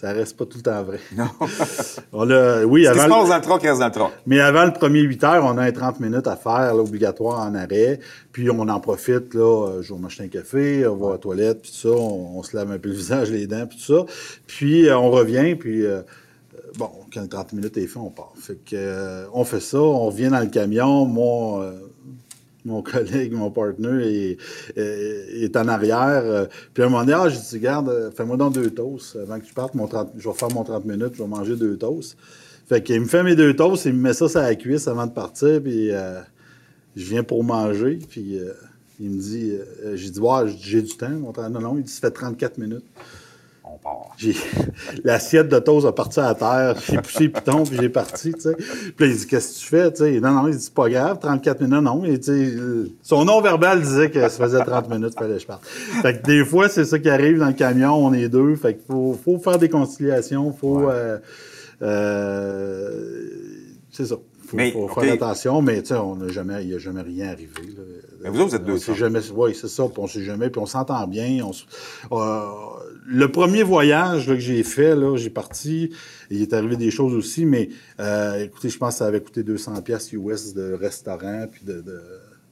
ça 0.00 0.12
reste 0.12 0.36
pas 0.36 0.46
tout 0.46 0.58
le 0.58 0.62
temps 0.62 0.82
vrai. 0.84 1.00
Non. 1.16 1.26
On 2.12 2.30
a, 2.30 2.64
oui, 2.64 2.84
Ce 2.84 2.92
qui 2.92 2.98
se 2.98 3.02
avant, 3.04 3.20
passe 3.20 3.28
dans 3.30 3.36
le 3.36 3.42
troc 3.42 3.62
reste 3.62 3.80
dans 3.80 3.86
le 3.86 3.92
troc. 3.92 4.12
mais 4.26 4.38
avant 4.38 4.64
le 4.64 4.72
premier 4.72 5.00
8 5.00 5.24
heures, 5.24 5.44
on 5.44 5.58
a 5.58 5.62
un 5.62 5.72
30 5.72 5.98
minutes 5.98 6.28
à 6.28 6.36
faire, 6.36 6.74
là, 6.74 6.80
obligatoire 6.80 7.40
en 7.40 7.54
arrêt. 7.56 7.98
Puis 8.30 8.48
on 8.48 8.60
en 8.68 8.80
profite, 8.80 9.34
là, 9.34 9.66
euh, 9.66 9.82
je 9.82 9.92
vais 9.92 9.98
m'acheter 9.98 10.24
un 10.24 10.28
café, 10.28 10.86
on 10.86 10.96
va 10.96 11.08
à 11.08 11.12
la 11.12 11.18
toilette, 11.18 11.62
puis 11.62 11.72
tout 11.72 11.88
ça, 11.88 11.94
on, 11.96 12.38
on 12.38 12.42
se 12.44 12.56
lave 12.56 12.70
un 12.70 12.78
peu 12.78 12.90
le 12.90 12.94
visage, 12.96 13.30
les 13.30 13.48
dents, 13.48 13.66
puis 13.66 13.78
tout 13.78 13.96
ça. 13.96 14.04
Puis 14.46 14.88
euh, 14.88 14.96
on 14.96 15.10
revient, 15.10 15.56
puis 15.56 15.84
euh, 15.84 16.02
bon, 16.76 16.90
quand 17.12 17.22
le 17.22 17.28
30 17.28 17.52
minutes 17.54 17.76
est 17.76 17.86
fait, 17.86 17.98
on 17.98 18.10
part. 18.10 18.32
Fait 18.36 18.54
que 18.54 18.74
euh, 18.74 19.26
on 19.32 19.44
fait 19.44 19.60
ça, 19.60 19.80
on 19.80 20.06
revient 20.06 20.28
dans 20.28 20.40
le 20.40 20.46
camion, 20.46 21.62
euh, 21.62 21.72
mon 22.68 22.82
collègue, 22.92 23.32
mon 23.32 23.50
partner 23.50 24.04
est, 24.04 24.38
est- 24.76 25.56
en 25.56 25.66
arrière. 25.68 26.22
euh, 26.24 26.46
puis 26.74 26.82
à 26.82 26.86
un 26.86 26.88
moment 26.88 27.04
donné, 27.04 27.14
ah, 27.20 27.28
j'ai 27.28 27.38
dit, 27.38 27.54
regarde, 27.54 27.88
euh, 27.88 28.10
fais-moi 28.10 28.36
donc 28.36 28.54
deux 28.54 28.70
toasts 28.70 29.16
avant 29.16 29.40
que 29.40 29.44
tu 29.44 29.54
partes. 29.54 29.74
Mon 29.74 29.86
30 29.88 30.10
je 30.16 30.28
vais 30.28 30.34
faire 30.34 30.50
mon 30.50 30.62
30 30.64 30.84
minutes, 30.84 31.14
je 31.14 31.22
vais 31.22 31.28
manger 31.28 31.56
deux 31.56 31.76
toasts. 31.76 32.16
Fait 32.68 32.82
qu'il 32.82 33.00
me 33.00 33.06
fait 33.06 33.22
mes 33.22 33.34
deux 33.34 33.56
toasts, 33.56 33.86
il 33.86 33.94
me 33.94 34.00
met 34.02 34.12
ça 34.12 34.28
sur 34.28 34.40
la 34.40 34.54
cuisse 34.54 34.86
avant 34.88 35.06
de 35.06 35.12
partir, 35.12 35.60
puis 35.62 35.90
euh, 35.90 36.20
je 36.96 37.04
viens 37.04 37.22
pour 37.24 37.42
manger, 37.42 37.98
puis 38.08 38.38
il 39.00 39.10
me 39.10 39.18
dit, 39.20 39.52
j'ai 39.94 40.10
dit, 40.10 40.20
ouais, 40.20 40.48
j'ai 40.60 40.82
du 40.82 40.96
temps. 40.96 41.08
Non, 41.08 41.60
non, 41.60 41.76
il 41.78 41.84
dit, 41.84 41.92
ça 41.92 42.00
fait 42.02 42.10
34 42.10 42.58
minutes. 42.58 42.84
On 43.80 43.88
part. 43.88 44.10
J'ai 44.16 44.34
l'assiette 45.04 45.48
de 45.48 45.58
toast 45.58 45.86
a 45.86 45.92
parti 45.92 46.20
à 46.20 46.34
terre, 46.34 46.74
j'ai 46.88 46.98
poussé 46.98 47.24
le 47.24 47.30
piton, 47.32 47.64
puis 47.64 47.78
j'ai 47.80 47.88
parti, 47.88 48.32
tu 48.32 48.40
sais. 48.40 48.54
Puis 48.56 49.06
là, 49.06 49.12
il 49.12 49.16
dit 49.16 49.26
qu'est-ce 49.26 49.54
que 49.54 49.60
tu 49.60 49.66
fais, 49.66 49.90
tu 49.92 49.96
sais? 49.98 50.20
Non 50.20 50.32
non, 50.32 50.48
il 50.48 50.56
dit 50.56 50.62
c'est 50.62 50.74
pas 50.74 50.88
grave, 50.88 51.18
34 51.20 51.60
minutes 51.60 51.82
non, 51.82 52.02
son 53.02 53.24
nom 53.24 53.40
verbal 53.40 53.80
disait 53.80 54.10
que 54.10 54.20
ça 54.28 54.44
faisait 54.44 54.64
30 54.64 54.88
minutes 54.90 55.14
fallait 55.18 55.34
que 55.34 55.40
je 55.40 55.46
parte. 55.46 55.64
Fait 55.66 56.18
que 56.20 56.26
des 56.26 56.44
fois, 56.44 56.68
c'est 56.68 56.84
ça 56.84 56.98
qui 56.98 57.08
arrive 57.08 57.38
dans 57.38 57.46
le 57.46 57.52
camion, 57.52 57.94
on 57.94 58.12
est 58.12 58.28
deux, 58.28 58.56
fait 58.56 58.74
qu'il 58.74 58.84
faut, 58.86 59.18
faut 59.24 59.38
faire 59.38 59.58
des 59.58 59.68
conciliations, 59.68 60.52
faut 60.52 60.78
Ouais. 60.80 60.92
euh, 60.94 61.18
euh, 61.82 63.28
c'est 63.90 64.06
ça. 64.06 64.16
Faut, 64.46 64.56
Mais, 64.56 64.70
faut 64.72 64.84
OK. 64.88 65.00
faire 65.00 65.12
attention, 65.12 65.60
mais 65.62 65.82
tu 65.82 65.88
sais, 65.88 65.94
on 65.94 66.16
n'a 66.16 66.28
jamais, 66.28 66.62
il 66.62 66.68
n'y 66.70 66.74
a 66.74 66.78
jamais 66.78 67.02
rien 67.02 67.28
arrivé. 67.28 67.50
là. 67.76 67.82
Mais 68.22 68.30
vous 68.30 68.40
autres, 68.40 68.50
vous 68.50 68.56
êtes 68.56 68.64
deux 68.64 68.78
On 68.90 68.94
jamais, 68.94 69.20
oui, 69.34 69.54
c'est 69.54 69.68
ça, 69.68 69.84
puis 69.84 69.94
on 69.98 70.06
sait 70.06 70.22
jamais, 70.24 70.50
puis 70.50 70.60
on 70.60 70.66
s'entend 70.66 71.06
bien. 71.06 71.44
on 71.44 71.50
s- 71.52 71.64
euh, 72.12 72.42
le 73.06 73.30
premier 73.30 73.62
voyage 73.62 74.28
là, 74.28 74.34
que 74.34 74.40
j'ai 74.40 74.62
fait, 74.64 74.94
là, 74.96 75.16
j'ai 75.16 75.30
parti, 75.30 75.90
il 76.30 76.42
est 76.42 76.52
arrivé 76.52 76.76
des 76.76 76.90
choses 76.90 77.14
aussi, 77.14 77.46
mais 77.46 77.68
euh, 78.00 78.44
écoutez, 78.44 78.68
je 78.70 78.78
pense 78.78 78.94
que 78.94 78.98
ça 78.98 79.06
avait 79.06 79.20
coûté 79.20 79.42
200 79.42 79.80
pièces 79.82 80.12
US 80.12 80.52
de 80.54 80.72
restaurant, 80.72 81.46
puis 81.50 81.62
de. 81.64 81.82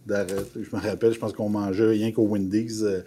Je 0.09 0.77
me 0.77 0.81
rappelle, 0.81 1.13
je 1.13 1.19
pense 1.19 1.33
qu'on 1.33 1.49
mangeait 1.49 1.89
rien 1.89 2.13
qu'au 2.13 2.29
Wendy's. 2.29 2.83
euh, 2.83 3.01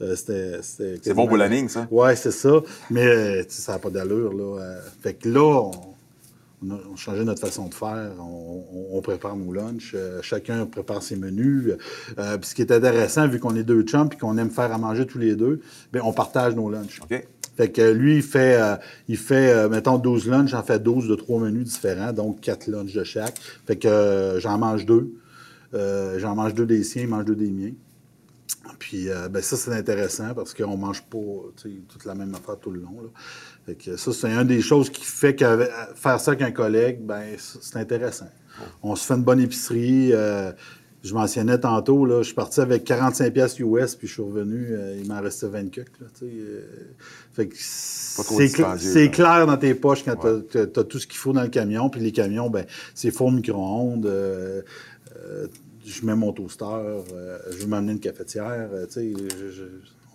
euh, 0.00 0.16
c'était, 0.16 0.62
c'était 0.62 0.98
C'est 1.02 1.12
bon 1.12 1.26
pour 1.26 1.36
la 1.36 1.46
ligne, 1.46 1.68
ça. 1.68 1.86
Ouais, 1.90 2.16
c'est 2.16 2.30
ça. 2.30 2.62
Mais 2.90 3.04
euh, 3.06 3.42
ça 3.48 3.72
n'a 3.72 3.78
pas 3.78 3.90
d'allure. 3.90 4.32
Là. 4.32 4.78
Fait 5.02 5.12
que 5.12 5.28
là, 5.28 5.42
on, 5.44 5.70
on 6.62 6.70
a 6.70 6.78
on 6.90 6.96
changeait 6.96 7.24
notre 7.24 7.40
façon 7.40 7.68
de 7.68 7.74
faire. 7.74 8.12
On, 8.18 9.00
prépare 9.02 9.36
nos 9.36 9.52
lunchs. 9.52 9.92
euh, 9.94 10.20
chacun 10.22 10.66
prépare 10.66 11.02
ses 11.02 11.16
menus. 11.16 11.74
Euh, 12.18 12.38
puis 12.38 12.50
ce 12.50 12.54
qui 12.54 12.62
est 12.62 12.72
intéressant, 12.72 13.28
vu 13.28 13.38
qu'on 13.38 13.54
est 13.54 13.62
deux 13.62 13.82
chums 13.82 14.08
et 14.12 14.16
qu'on 14.16 14.36
aime 14.38 14.50
faire 14.50 14.72
à 14.72 14.78
manger 14.78 15.06
tous 15.06 15.18
les 15.18 15.36
deux, 15.36 15.60
bien, 15.92 16.02
on 16.04 16.12
partage 16.12 16.54
nos 16.56 16.68
lunchs. 16.68 17.00
Fait 17.56 17.72
que 17.72 17.90
lui, 17.90 18.16
il 18.16 18.22
fait, 18.22 18.60
euh, 18.60 18.76
il 19.08 19.16
fait 19.16 19.68
mettons, 19.68 19.98
12 19.98 20.28
lunchs, 20.28 20.50
j'en 20.50 20.62
fais 20.62 20.78
12 20.78 21.08
de 21.08 21.14
trois 21.14 21.40
menus 21.40 21.64
différents, 21.64 22.12
donc 22.12 22.40
4 22.40 22.68
lunchs 22.68 22.92
de 22.92 23.04
chaque. 23.04 23.38
Fait 23.66 23.76
que 23.76 24.36
j'en 24.38 24.58
mange 24.58 24.84
deux. 24.84 25.14
J'en 25.72 26.34
mange 26.34 26.54
deux 26.54 26.66
des 26.66 26.82
siens, 26.82 27.02
il 27.02 27.08
mange 27.08 27.24
deux 27.24 27.36
des 27.36 27.50
miens. 27.50 27.72
Puis 28.78 29.08
euh, 29.08 29.28
ben 29.28 29.42
ça, 29.42 29.56
c'est 29.56 29.72
intéressant 29.72 30.34
parce 30.34 30.54
qu'on 30.54 30.76
mange 30.76 31.02
pas 31.02 31.18
toute 31.88 32.04
la 32.04 32.14
même 32.14 32.34
affaire 32.34 32.58
tout 32.58 32.70
le 32.70 32.80
long. 32.80 33.02
Là. 33.02 33.08
Fait 33.68 33.74
que 33.74 33.96
ça, 33.98 34.12
c'est 34.14 34.28
une 34.30 34.46
des 34.46 34.62
choses 34.62 34.88
qui 34.88 35.04
fait 35.04 35.34
que 35.36 35.44
faire 35.94 36.18
ça 36.18 36.30
avec 36.30 36.40
un 36.40 36.52
collègue, 36.52 37.00
ben 37.02 37.22
c'est 37.36 37.76
intéressant. 37.78 38.28
On 38.82 38.96
se 38.96 39.04
fait 39.06 39.12
une 39.14 39.24
bonne 39.24 39.40
épicerie. 39.40 40.10
euh, 40.14 40.52
je 41.04 41.12
mentionnais 41.14 41.58
tantôt, 41.58 42.06
là, 42.06 42.18
je 42.22 42.28
suis 42.28 42.34
parti 42.34 42.60
avec 42.60 42.82
45 42.84 43.32
pièces 43.32 43.58
US, 43.60 43.94
puis 43.94 44.08
je 44.08 44.14
suis 44.14 44.22
revenu, 44.22 44.68
euh, 44.72 44.96
il 45.00 45.06
m'en 45.06 45.20
restait 45.20 45.46
20 45.46 45.70
cucs, 45.70 45.86
là, 46.00 46.06
tu 46.18 46.26
sais, 46.26 46.32
euh, 46.34 46.62
fait 47.32 47.48
c'est, 47.54 48.46
cl- 48.46 49.10
clair 49.10 49.46
dans 49.46 49.56
tes 49.58 49.74
poches 49.74 50.02
quand 50.04 50.24
Ouais. 50.24 50.40
tu 50.50 50.58
as, 50.58 50.66
tout 50.84 50.98
ce 50.98 51.06
qu'il 51.06 51.18
faut 51.18 51.32
dans 51.34 51.42
le 51.42 51.48
camion. 51.48 51.88
Puis 51.90 52.00
les 52.00 52.10
camions, 52.10 52.48
ben 52.50 52.64
c'est 52.94 53.10
four 53.12 53.30
micro-ondes. 53.30 54.06
euh, 54.06 54.62
je 55.86 56.04
mets 56.04 56.16
mon 56.16 56.32
toaster. 56.32 56.64
je 57.50 57.58
veux 57.58 57.66
m'amener 57.66 57.92
une 57.92 58.00
cafetière. 58.00 58.68
je- 58.94 59.50
je- 59.50 59.62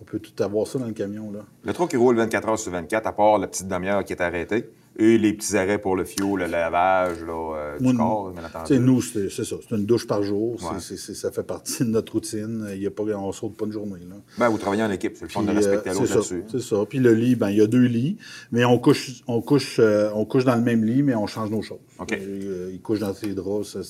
on 0.00 0.04
peut 0.04 0.18
tout 0.18 0.42
avoir 0.42 0.66
ça 0.66 0.78
dans 0.78 0.86
le 0.86 0.92
camion. 0.92 1.30
Là. 1.32 1.40
Le 1.62 1.72
truck, 1.72 1.92
il 1.92 1.98
roule 1.98 2.16
24 2.16 2.48
heures 2.48 2.58
sur 2.58 2.72
24, 2.72 3.06
à 3.06 3.12
part 3.12 3.38
la 3.38 3.46
petite 3.46 3.68
demi-heure 3.68 4.04
qui 4.04 4.12
est 4.12 4.20
arrêtée. 4.20 4.70
Et 4.96 5.18
les 5.18 5.32
petits 5.32 5.56
arrêts 5.56 5.78
pour 5.80 5.96
le 5.96 6.04
fioul, 6.04 6.40
le 6.40 6.46
lavage 6.46 7.20
là, 7.24 7.56
euh, 7.56 7.78
du 7.78 7.82
Moi, 7.84 7.94
corps, 7.94 8.30
bien 8.30 8.44
entendu. 8.44 8.78
nous, 8.78 9.02
c'est, 9.02 9.28
ça. 9.28 9.42
C'est 9.44 9.74
une 9.74 9.86
douche 9.86 10.06
par 10.06 10.22
jour. 10.22 10.60
Ça 10.60 11.30
fait 11.32 11.42
partie 11.42 11.84
de 11.84 11.88
notre 11.90 12.12
routine. 12.12 12.68
Il 12.72 12.80
y 12.82 12.86
a 12.86 12.90
pas, 12.90 13.02
on 13.02 13.26
ne 13.26 13.32
saute 13.32 13.56
pas 13.56 13.66
une 13.66 13.72
journée. 13.72 14.00
Là. 14.08 14.16
Ben, 14.38 14.48
vous 14.48 14.58
travaillez 14.58 14.84
en 14.84 14.90
équipe, 14.92 15.14
c'est 15.16 15.24
le 15.24 15.30
fun 15.30 15.42
de 15.42 15.50
respecter 15.50 15.90
euh, 15.90 15.94
l'autre 15.94 16.06
c'est 16.06 16.12
ça, 16.12 16.14
là-dessus. 16.16 16.44
C'est 16.48 16.60
ça. 16.60 16.76
Puis 16.88 17.00
le 17.00 17.12
lit, 17.12 17.34
ben 17.34 17.50
il 17.50 17.56
y 17.58 17.60
a 17.60 17.66
deux 17.66 17.84
lits, 17.86 18.18
mais 18.52 18.64
on 18.64 18.78
couche, 18.78 19.22
on 19.26 19.40
couche, 19.40 19.78
euh, 19.80 20.10
on 20.14 20.24
couche 20.24 20.44
dans 20.44 20.54
le 20.56 20.62
même 20.62 20.84
lit, 20.84 21.02
mais 21.02 21.14
on 21.16 21.26
change 21.26 21.50
nos 21.50 21.62
choses. 21.62 21.78
OK. 21.98 22.12
Euh, 22.12 22.70
il 22.72 22.80
couche 22.80 23.00
dans 23.00 23.14
ses 23.14 23.34
draps, 23.34 23.68
ça, 23.72 23.80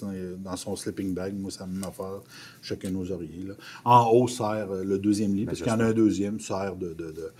dans 0.42 0.56
son 0.56 0.74
sleeping 0.74 1.12
bag. 1.12 1.34
Moi, 1.38 1.50
la 1.60 1.66
même 1.66 1.84
affaire. 1.84 2.20
Chacun 2.62 2.90
nos 2.90 3.10
oreillers. 3.12 3.44
là. 3.48 3.54
En 3.84 4.10
haut 4.10 4.26
sert 4.26 4.68
le 4.72 4.98
deuxième 4.98 5.34
lit, 5.34 5.44
parce 5.44 5.58
qu'il 5.58 5.68
y 5.68 5.74
en 5.74 5.80
a 5.80 5.84
un 5.84 5.92
deuxième, 5.92 6.40
sert 6.40 6.76
de, 6.76 6.94
de- 6.94 7.12
de- 7.12 7.32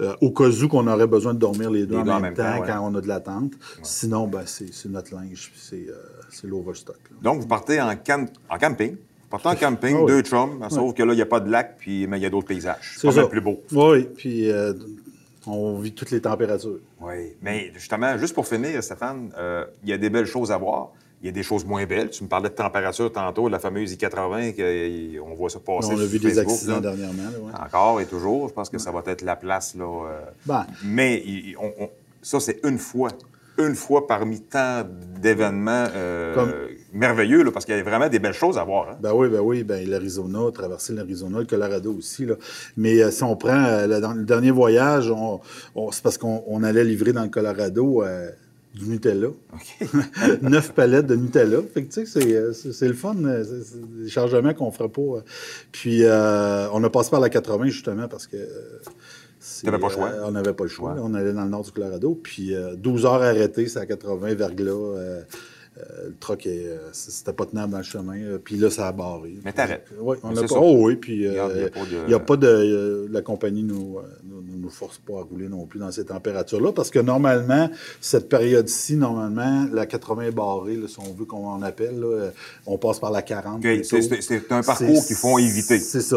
euh, 0.00 0.14
au 0.20 0.30
cas 0.30 0.48
où 0.48 0.68
qu'on 0.68 0.86
aurait 0.86 1.06
besoin 1.06 1.34
de 1.34 1.38
dormir 1.38 1.70
les 1.70 1.86
deux, 1.86 1.94
Les 1.96 2.00
en, 2.02 2.04
même 2.04 2.22
même 2.22 2.34
temps, 2.34 2.42
temps, 2.54 2.60
ouais. 2.60 2.66
quand 2.66 2.80
on 2.90 2.94
a 2.94 3.00
de 3.00 3.08
l'attente. 3.08 3.52
Sinon, 3.82 4.26
ben 4.26 4.42
c'est 4.46 4.70
notre 4.88 5.14
linge, 5.14 5.52
c'est 5.56 5.86
euh, 5.88 6.46
l'overstock. 6.48 6.98
Donc, 7.22 7.40
vous 7.40 7.46
partez 7.46 7.80
en, 7.80 7.94
cam- 7.96 8.28
en 8.50 8.58
camping. 8.58 8.92
Vous 8.92 9.38
partez 9.38 9.48
en 9.48 9.70
camping, 9.70 9.96
Ah 10.02 10.06
deux 10.06 10.22
chums, 10.22 10.64
sauf 10.70 10.94
que 10.94 11.02
là, 11.02 11.12
il 11.12 11.16
n'y 11.16 11.22
a 11.22 11.26
pas 11.26 11.40
de 11.40 11.50
lac, 11.50 11.76
puis, 11.78 12.06
mais 12.06 12.18
il 12.18 12.22
y 12.22 12.26
a 12.26 12.30
d'autres 12.30 12.46
paysages. 12.46 12.94
C'est 12.98 13.10
ça. 13.10 13.26
plus 13.26 13.40
beau. 13.40 13.60
Oui, 13.72 14.04
puis 14.16 14.50
euh, 14.50 14.72
on 15.46 15.78
vit 15.78 15.92
toutes 15.92 16.10
les 16.12 16.20
températures. 16.20 16.78
Oui. 17.00 17.32
Mais 17.42 17.70
justement, 17.74 18.16
juste 18.18 18.34
pour 18.34 18.46
finir, 18.46 18.82
Stéphane, 18.84 19.32
euh, 19.36 19.64
il 19.82 19.88
y 19.88 19.92
a 19.92 19.98
des 19.98 20.10
belles 20.10 20.26
choses 20.26 20.52
à 20.52 20.58
voir. 20.58 20.90
Il 21.22 21.26
y 21.26 21.28
a 21.30 21.32
des 21.32 21.42
choses 21.42 21.64
moins 21.64 21.84
belles. 21.86 22.10
Tu 22.10 22.22
me 22.24 22.28
parlais 22.28 22.50
de 22.50 22.54
température 22.54 23.10
tantôt, 23.10 23.48
la 23.48 23.58
fameuse 23.58 23.92
I-80, 23.92 24.52
que- 24.54 25.18
on 25.20 25.34
voit 25.34 25.48
ça 25.50 25.58
passer 25.58 25.88
on 25.94 25.98
a 25.98 26.04
vu 26.04 26.18
des 26.18 26.38
accidents 26.38 26.74
là. 26.74 26.80
dernièrement. 26.80 27.22
là, 27.22 27.38
ouais. 27.40 27.52
Encore 27.66 28.00
et 28.00 28.06
toujours. 28.06 28.48
Je 28.48 28.52
pense 28.54 28.68
que 28.68 28.78
ça 28.78 28.90
va 28.92 29.02
être 29.06 29.22
la 29.22 29.34
place. 29.36 29.74
Là, 29.74 29.84
euh, 29.84 30.20
Ben. 30.44 30.66
Mais 30.84 31.22
il- 31.26 31.56
on- 31.58 31.84
on- 31.84 31.90
ça, 32.22 32.38
c'est 32.40 32.60
une 32.64 32.78
fois. 32.78 33.08
Une 33.58 33.74
fois 33.74 34.06
parmi 34.06 34.42
tant 34.42 34.84
d'événements 35.18 35.86
euh, 35.94 36.34
Comme- 36.34 36.52
merveilleux, 36.92 37.42
là, 37.42 37.50
parce 37.50 37.64
qu'il 37.64 37.74
y 37.74 37.80
a 37.80 37.82
vraiment 37.82 38.10
des 38.10 38.18
belles 38.18 38.34
choses 38.34 38.58
à 38.58 38.64
voir. 38.64 38.90
hein. 38.90 38.96
Ben 39.00 39.14
oui, 39.14 39.28
ben 39.30 39.40
oui, 39.40 39.64
ben 39.64 39.88
l'Arizona, 39.88 40.40
traverser 40.52 40.92
l'Arizona, 40.92 41.38
le 41.38 41.46
Colorado 41.46 41.94
aussi. 41.96 42.26
Là. 42.26 42.34
Mais 42.76 43.02
euh, 43.02 43.10
si 43.10 43.22
on 43.22 43.34
prend 43.34 43.86
le, 43.86 44.24
dernier 44.24 44.50
voyage, 44.50 45.10
on, 45.10 45.40
c'est 45.90 46.02
parce 46.02 46.18
qu'on 46.18 46.44
on 46.46 46.62
allait 46.62 46.84
livrer 46.84 47.14
dans 47.14 47.22
le 47.22 47.30
Colorado 47.30 48.02
du 48.76 48.88
Nutella. 48.90 49.28
Neuf 50.42 50.72
palettes 50.72 51.06
de 51.06 51.16
Nutella. 51.16 51.58
Fait 51.72 51.84
que 51.84 51.92
tu 51.92 52.06
sais, 52.06 52.20
c'est, 52.20 52.34
euh, 52.34 52.52
le 52.88 52.94
fun. 52.94 53.16
euh, 53.24 53.42
C'est, 53.44 54.02
des 54.02 54.08
chargements 54.08 54.52
qu'on 54.54 54.70
ferait 54.70 54.88
pas. 54.90 55.00
euh. 55.00 55.20
Puis 55.72 56.04
euh, 56.04 56.68
on 56.72 56.84
a 56.84 56.90
passé 56.90 57.10
par 57.10 57.20
la 57.20 57.30
80 57.30 57.66
justement 57.66 58.06
parce 58.08 58.26
que. 58.26 58.36
pas 58.36 59.70
le 59.88 59.88
choix. 59.88 60.08
euh, 60.10 60.24
on 60.26 60.32
n'avait 60.32 60.52
pas 60.52 60.64
le 60.64 60.70
choix. 60.70 60.92
Ouais. 60.92 61.00
On 61.02 61.14
allait 61.14 61.32
dans 61.32 61.44
le 61.44 61.50
nord 61.50 61.62
du 61.64 61.72
Colorado. 61.72 62.18
Puis 62.22 62.54
euh, 62.54 62.74
12 62.76 63.06
heures 63.06 63.22
arrêtées, 63.22 63.66
c'est 63.68 63.78
à 63.78 63.86
80, 63.86 64.34
verglas. 64.34 64.72
Euh, 65.78 66.08
le 66.08 66.14
truck, 66.18 66.46
est, 66.46 66.66
euh, 66.68 66.78
c'était 66.92 67.32
pas 67.32 67.44
tenable 67.46 67.72
dans 67.72 67.78
le 67.78 67.84
chemin. 67.84 68.16
euh, 68.18 68.38
puis 68.42 68.56
là, 68.56 68.70
ça 68.70 68.88
a 68.88 68.92
barré. 68.92 69.34
Mais 69.44 69.52
t'arrêtes. 69.52 69.88
Oui, 70.00 70.16
on 70.22 70.30
Mais 70.30 70.38
a 70.38 70.42
pas. 70.42 70.48
ça. 70.48 70.54
Oh 70.58 70.76
oui, 70.86 70.96
puis 70.96 71.28
Regarde, 71.28 71.56
y 71.56 71.64
a 71.64 71.68
pas 71.70 71.80
de- 71.84 72.04
il 72.06 72.10
y 72.10 72.14
a 72.14 72.18
pas 72.20 72.36
de. 72.36 73.08
la 73.10 73.22
compagnie 73.22 73.62
nous, 73.62 73.98
euh, 73.98 74.02
nous, 74.24 74.42
nous- 74.42 74.58
nous 74.58 74.70
force 74.70 74.98
pas 74.98 75.18
à 75.18 75.22
rouler 75.22 75.48
non 75.48 75.66
plus 75.66 75.78
dans 75.78 75.90
ces 75.92 76.04
températures-là, 76.06 76.72
parce 76.72 76.90
que 76.90 76.98
normalement, 76.98 77.68
cette 78.00 78.28
période-ci, 78.28 78.96
normalement, 78.96 79.68
la 79.72 79.86
80 79.86 80.22
est 80.22 80.30
barrée, 80.30 80.76
là, 80.76 80.88
si 80.88 80.98
on 80.98 81.12
veut 81.12 81.24
qu'on 81.26 81.46
en 81.46 81.60
appelle, 81.62 82.00
là, 82.00 82.30
on 82.66 82.78
passe 82.78 82.98
par 82.98 83.10
la 83.10 83.22
40. 83.22 83.56
OK, 83.58 83.62
plutôt. 83.62 83.84
c'est- 83.84 84.02
C'est 84.02 84.22
c'est 84.22 84.52
un 84.52 84.62
parcours 84.62 84.96
C'est- 85.02 85.06
qu'il 85.08 85.16
faut 85.16 85.38
éviter. 85.38 85.78
C'est 85.78 86.00
ça. 86.00 86.16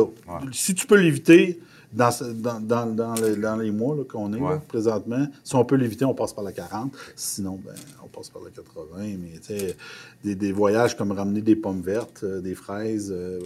Si 0.53 0.73
tu 0.73 0.87
peux 0.87 0.95
l'éviter 0.97 1.59
dans, 1.91 2.09
dans, 2.35 2.59
dans, 2.59 2.85
dans 2.85 3.13
les, 3.15 3.35
dans 3.35 3.55
les 3.55 3.71
mois 3.71 3.97
qu'on 4.07 4.31
est 4.33 4.39
Ouais. 4.39 4.51
là, 4.55 4.61
présentement, 4.67 5.27
si 5.43 5.55
on 5.55 5.65
peut 5.65 5.75
l'éviter, 5.75 6.05
on 6.05 6.13
passe 6.13 6.33
par 6.33 6.43
la 6.43 6.51
40. 6.51 6.91
Sinon, 7.15 7.59
ben, 7.65 7.73
on 8.03 8.07
passe 8.07 8.29
par 8.29 8.43
la 8.43 8.51
80. 8.51 8.85
Mais 9.19 9.75
des, 10.23 10.35
des 10.35 10.51
voyages 10.51 10.95
comme 10.95 11.11
ramener 11.11 11.41
des 11.41 11.55
pommes 11.55 11.81
vertes, 11.81 12.21
euh, 12.23 12.41
des 12.41 12.53
fraises. 12.55 13.11
euh, 13.11 13.39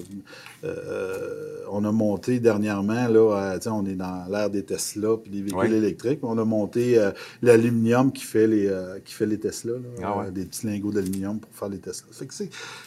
euh, 0.63 1.59
on 1.71 1.83
a 1.85 1.91
monté 1.91 2.39
dernièrement, 2.39 3.07
là, 3.07 3.57
on 3.67 3.85
est 3.85 3.95
dans 3.95 4.25
l'ère 4.29 4.49
des 4.49 4.63
Tesla 4.63 5.17
puis 5.17 5.31
des 5.31 5.39
véhicules 5.41 5.57
Ouais. 5.59 5.71
électriques. 5.77 6.19
On 6.23 6.37
a 6.37 6.45
monté 6.45 6.99
l'aluminium 7.41 8.11
qui 8.11 8.23
fait 8.23 8.47
les 8.47 8.71
qui 9.05 9.13
fait 9.13 9.25
les 9.25 9.39
Tesla, 9.39 9.73
là, 9.73 9.79
Ah 10.03 10.17
ouais. 10.19 10.31
des 10.31 10.45
petits 10.45 10.67
lingots 10.67 10.91
d'aluminium 10.91 11.39
pour 11.39 11.51
faire 11.53 11.69
les 11.69 11.79
Tesla. 11.79 12.07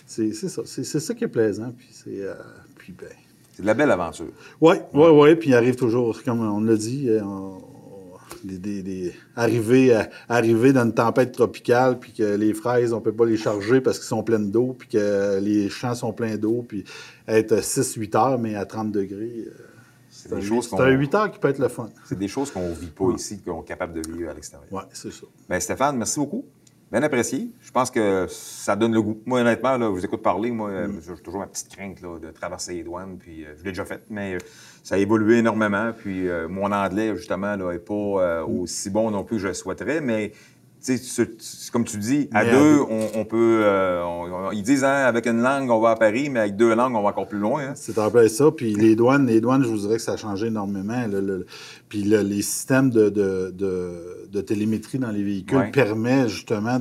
C'est 0.06 0.32
ça, 0.32 0.62
c'est 0.64 0.84
c'est 0.84 1.00
ça 1.00 1.14
qui 1.14 1.24
est 1.24 1.28
plaisant. 1.28 1.72
Puis 1.76 1.88
c'est 1.90 2.22
puis 2.76 2.92
ben, 2.92 3.08
C'est 3.56 3.62
de 3.62 3.66
la 3.66 3.74
belle 3.74 3.90
aventure. 3.90 4.26
oui, 4.60 4.76
oui, 4.92 5.08
oui. 5.10 5.34
Puis 5.36 5.48
il 5.50 5.54
arrive 5.54 5.76
toujours, 5.76 6.22
comme 6.22 6.40
on 6.46 6.60
l'a 6.60 6.76
dit, 6.76 7.08
on- 7.22 7.56
des, 8.44 8.58
des- 8.58 8.82
des- 8.82 9.12
arriver, 9.34 9.94
à- 9.94 10.10
arriver 10.28 10.72
dans 10.74 10.84
une 10.84 10.92
tempête 10.92 11.32
tropicale, 11.32 11.98
puis 11.98 12.12
que 12.12 12.36
les 12.36 12.52
fraises, 12.52 12.92
on 12.92 13.00
peut 13.00 13.12
pas 13.12 13.24
les 13.24 13.38
charger 13.38 13.80
parce 13.80 13.98
qu'ils 13.98 14.06
sont 14.08 14.22
pleines 14.22 14.50
d'eau, 14.50 14.76
puis 14.78 14.88
que 14.88 15.40
les 15.40 15.68
champs 15.70 15.94
sont 15.94 16.12
pleins 16.12 16.36
d'eau, 16.36 16.62
puis 16.68 16.84
être 17.26 17.62
6-8 17.62 18.14
heures, 18.14 18.38
mais 18.38 18.54
à 18.54 18.66
30 18.66 18.92
degrés. 18.92 19.46
euh, 19.46 19.50
C'est 20.10 20.32
un, 20.32 20.36
des 20.36 20.42
choses 20.42 20.64
c'est 20.68 20.76
qu'on 20.76 20.82
un 20.82 20.90
8 20.90 21.14
heures 21.14 21.30
qui 21.32 21.38
peut 21.38 21.48
être 21.48 21.58
le 21.58 21.68
fun. 21.68 21.88
c'est 22.04 22.18
des 22.18 22.28
choses 22.28 22.50
qu'on 22.50 22.72
vit 22.72 22.86
pas 22.90 23.10
ici, 23.16 23.40
qu'on 23.40 23.62
est 23.62 23.64
capable 23.64 24.00
de 24.00 24.12
vivre 24.12 24.30
à 24.30 24.34
l'extérieur. 24.34 24.68
Oui, 24.70 24.82
c'est 24.92 25.12
ça. 25.12 25.26
Ben, 25.48 25.58
Stéphane, 25.58 25.96
merci 25.96 26.20
beaucoup. 26.20 26.44
Bien 26.92 27.02
apprécié. 27.02 27.50
Je 27.60 27.70
pense 27.72 27.90
que 27.90 28.26
ça 28.28 28.76
donne 28.76 28.92
le 28.94 29.02
goût. 29.02 29.18
Moi, 29.26 29.40
honnêtement, 29.40 29.76
là, 29.76 29.86
je 29.86 29.90
vous 29.90 30.04
écoute 30.04 30.22
parler. 30.22 30.52
Moi, 30.52 30.70
euh, 30.70 30.86
Mm. 30.86 31.00
j'ai 31.04 31.22
toujours 31.22 31.40
ma 31.40 31.46
petite 31.48 31.68
crainte 31.74 32.00
là, 32.00 32.18
de 32.20 32.30
traverser 32.30 32.74
les 32.74 32.84
douanes. 32.84 33.16
Puis, 33.18 33.44
euh, 33.44 33.54
je 33.58 33.64
l'ai 33.64 33.70
déjà 33.72 33.84
fait, 33.84 34.02
mais 34.08 34.34
euh, 34.34 34.38
ça 34.84 34.94
a 34.94 34.98
évolué 34.98 35.38
énormément. 35.38 35.90
Puis, 35.98 36.28
euh, 36.28 36.46
mon 36.48 36.70
anglais, 36.70 37.12
justement, 37.16 37.56
n'est 37.56 37.78
pas 37.80 38.44
Mm. 38.46 38.60
aussi 38.60 38.90
bon 38.90 39.10
non 39.10 39.24
plus 39.24 39.36
que 39.38 39.42
je 39.42 39.48
le 39.48 39.54
souhaiterais. 39.54 40.00
Mais, 40.00 40.30
tu 40.84 40.96
sais, 40.96 41.28
comme 41.72 41.82
tu 41.84 41.96
dis, 41.96 42.28
à 42.32 42.44
Mais 42.44 42.52
deux, 42.52 42.78
on, 42.88 43.08
on 43.20 43.24
peut. 43.24 43.64
on- 43.66 44.46
on- 44.46 44.52
ils 44.52 44.62
disent, 44.62 44.84
hein, 44.84 45.06
avec 45.06 45.26
une 45.26 45.42
langue, 45.42 45.68
on 45.70 45.80
va 45.80 45.90
à 45.90 45.96
Paris, 45.96 46.30
mais 46.30 46.38
avec 46.38 46.54
deux 46.54 46.72
langues, 46.72 46.94
on 46.94 47.02
va 47.02 47.08
encore 47.08 47.26
plus 47.26 47.40
loin. 47.40 47.62
hein. 47.70 47.72
C'est 47.74 47.98
en 47.98 48.08
plein 48.12 48.28
ça. 48.28 48.52
Puis 48.52 48.72
les 48.76 48.94
douanes, 48.94 49.26
les 49.26 49.40
douanes, 49.40 49.64
je 49.64 49.68
vous 49.68 49.78
dirais 49.78 49.96
que 49.96 50.02
ça 50.02 50.12
a 50.12 50.16
changé 50.16 50.46
énormément. 50.46 51.04
Le- 51.10 51.20
le- 51.20 51.46
puis 51.88 52.04
le- 52.04 52.20
les 52.22 52.42
systèmes 52.42 52.90
de, 52.90 53.08
de, 53.08 53.50
de- 53.52 54.15
de 54.30 54.40
télémétrie 54.40 54.98
dans 54.98 55.10
les 55.10 55.22
véhicules 55.22 55.56
Ouais. 55.58 55.70
permettent 55.70 56.28
justement 56.28 56.78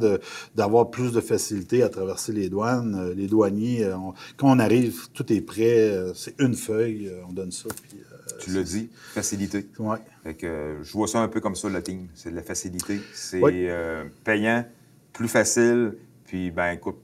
d'avoir 0.56 0.90
plus 0.92 1.12
de 1.12 1.22
facilité 1.22 1.84
à 1.84 1.90
traverser 1.90 2.32
les 2.34 2.50
douanes. 2.50 2.96
Euh, 2.96 3.14
Les 3.16 3.28
douaniers, 3.28 3.84
euh, 3.86 3.98
on- 3.98 4.14
quand 4.38 4.50
on 4.56 4.60
arrive, 4.60 5.10
tout 5.14 5.32
est 5.32 5.42
prêt. 5.42 5.92
euh, 5.92 6.14
C'est 6.14 6.36
une 6.40 6.54
feuille, 6.56 7.12
on 7.30 7.34
donne 7.34 7.52
ça. 7.52 7.70
Puis, 7.82 8.00
Tu 8.40 8.52
l'as 8.52 8.64
dit, 8.64 8.90
facilité. 9.14 9.66
que, 9.66 10.46
euh, 10.46 10.84
je 10.84 10.92
vois 10.94 11.08
ça 11.08 11.20
un 11.20 11.28
peu 11.28 11.40
comme 11.40 11.56
ça, 11.56 11.70
le 11.70 11.82
team. 11.82 12.08
C'est 12.16 12.32
de 12.32 12.36
la 12.36 12.42
facilité. 12.42 13.00
C'est 13.14 13.42
Oui. 13.42 13.68
euh, 13.70 14.04
payant, 14.24 14.66
plus 15.14 15.28
facile, 15.28 15.94
puis, 16.26 16.52
ben 16.52 16.72
écoute, 16.72 16.98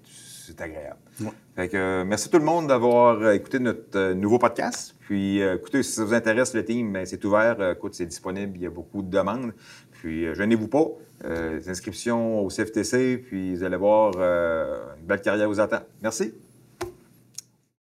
c'est 0.45 0.59
agréable. 0.59 0.97
Ouais. 1.21 1.29
Fait 1.55 1.69
que, 1.69 1.77
euh, 1.77 2.03
merci 2.05 2.29
tout 2.29 2.39
le 2.39 2.43
monde 2.45 2.67
d'avoir 2.67 3.31
écouté 3.31 3.59
notre 3.59 3.95
euh, 3.97 4.13
nouveau 4.15 4.39
podcast. 4.39 4.95
Puis, 5.01 5.41
euh, 5.41 5.55
écoutez, 5.57 5.83
si 5.83 5.91
ça 5.91 6.03
vous 6.05 6.13
intéresse, 6.13 6.53
le 6.53 6.65
team, 6.65 6.91
ben, 6.93 7.05
c'est 7.05 7.23
ouvert. 7.23 7.71
Écoute, 7.71 7.93
c'est 7.93 8.05
disponible. 8.05 8.53
Il 8.55 8.63
y 8.63 8.65
a 8.65 8.69
beaucoup 8.69 9.01
de 9.03 9.09
demandes. 9.09 9.53
Puis, 10.01 10.25
euh, 10.25 10.33
gênez-vous 10.33 10.67
pas. 10.67 10.87
Euh, 11.25 11.57
les 11.57 11.69
inscriptions 11.69 12.43
au 12.43 12.49
CFTC, 12.49 13.19
puis 13.19 13.53
vous 13.53 13.63
allez 13.63 13.77
voir, 13.77 14.13
euh, 14.17 14.79
une 14.99 15.05
belle 15.05 15.21
carrière 15.21 15.47
vous 15.47 15.59
attend. 15.59 15.81
Merci. 16.01 16.33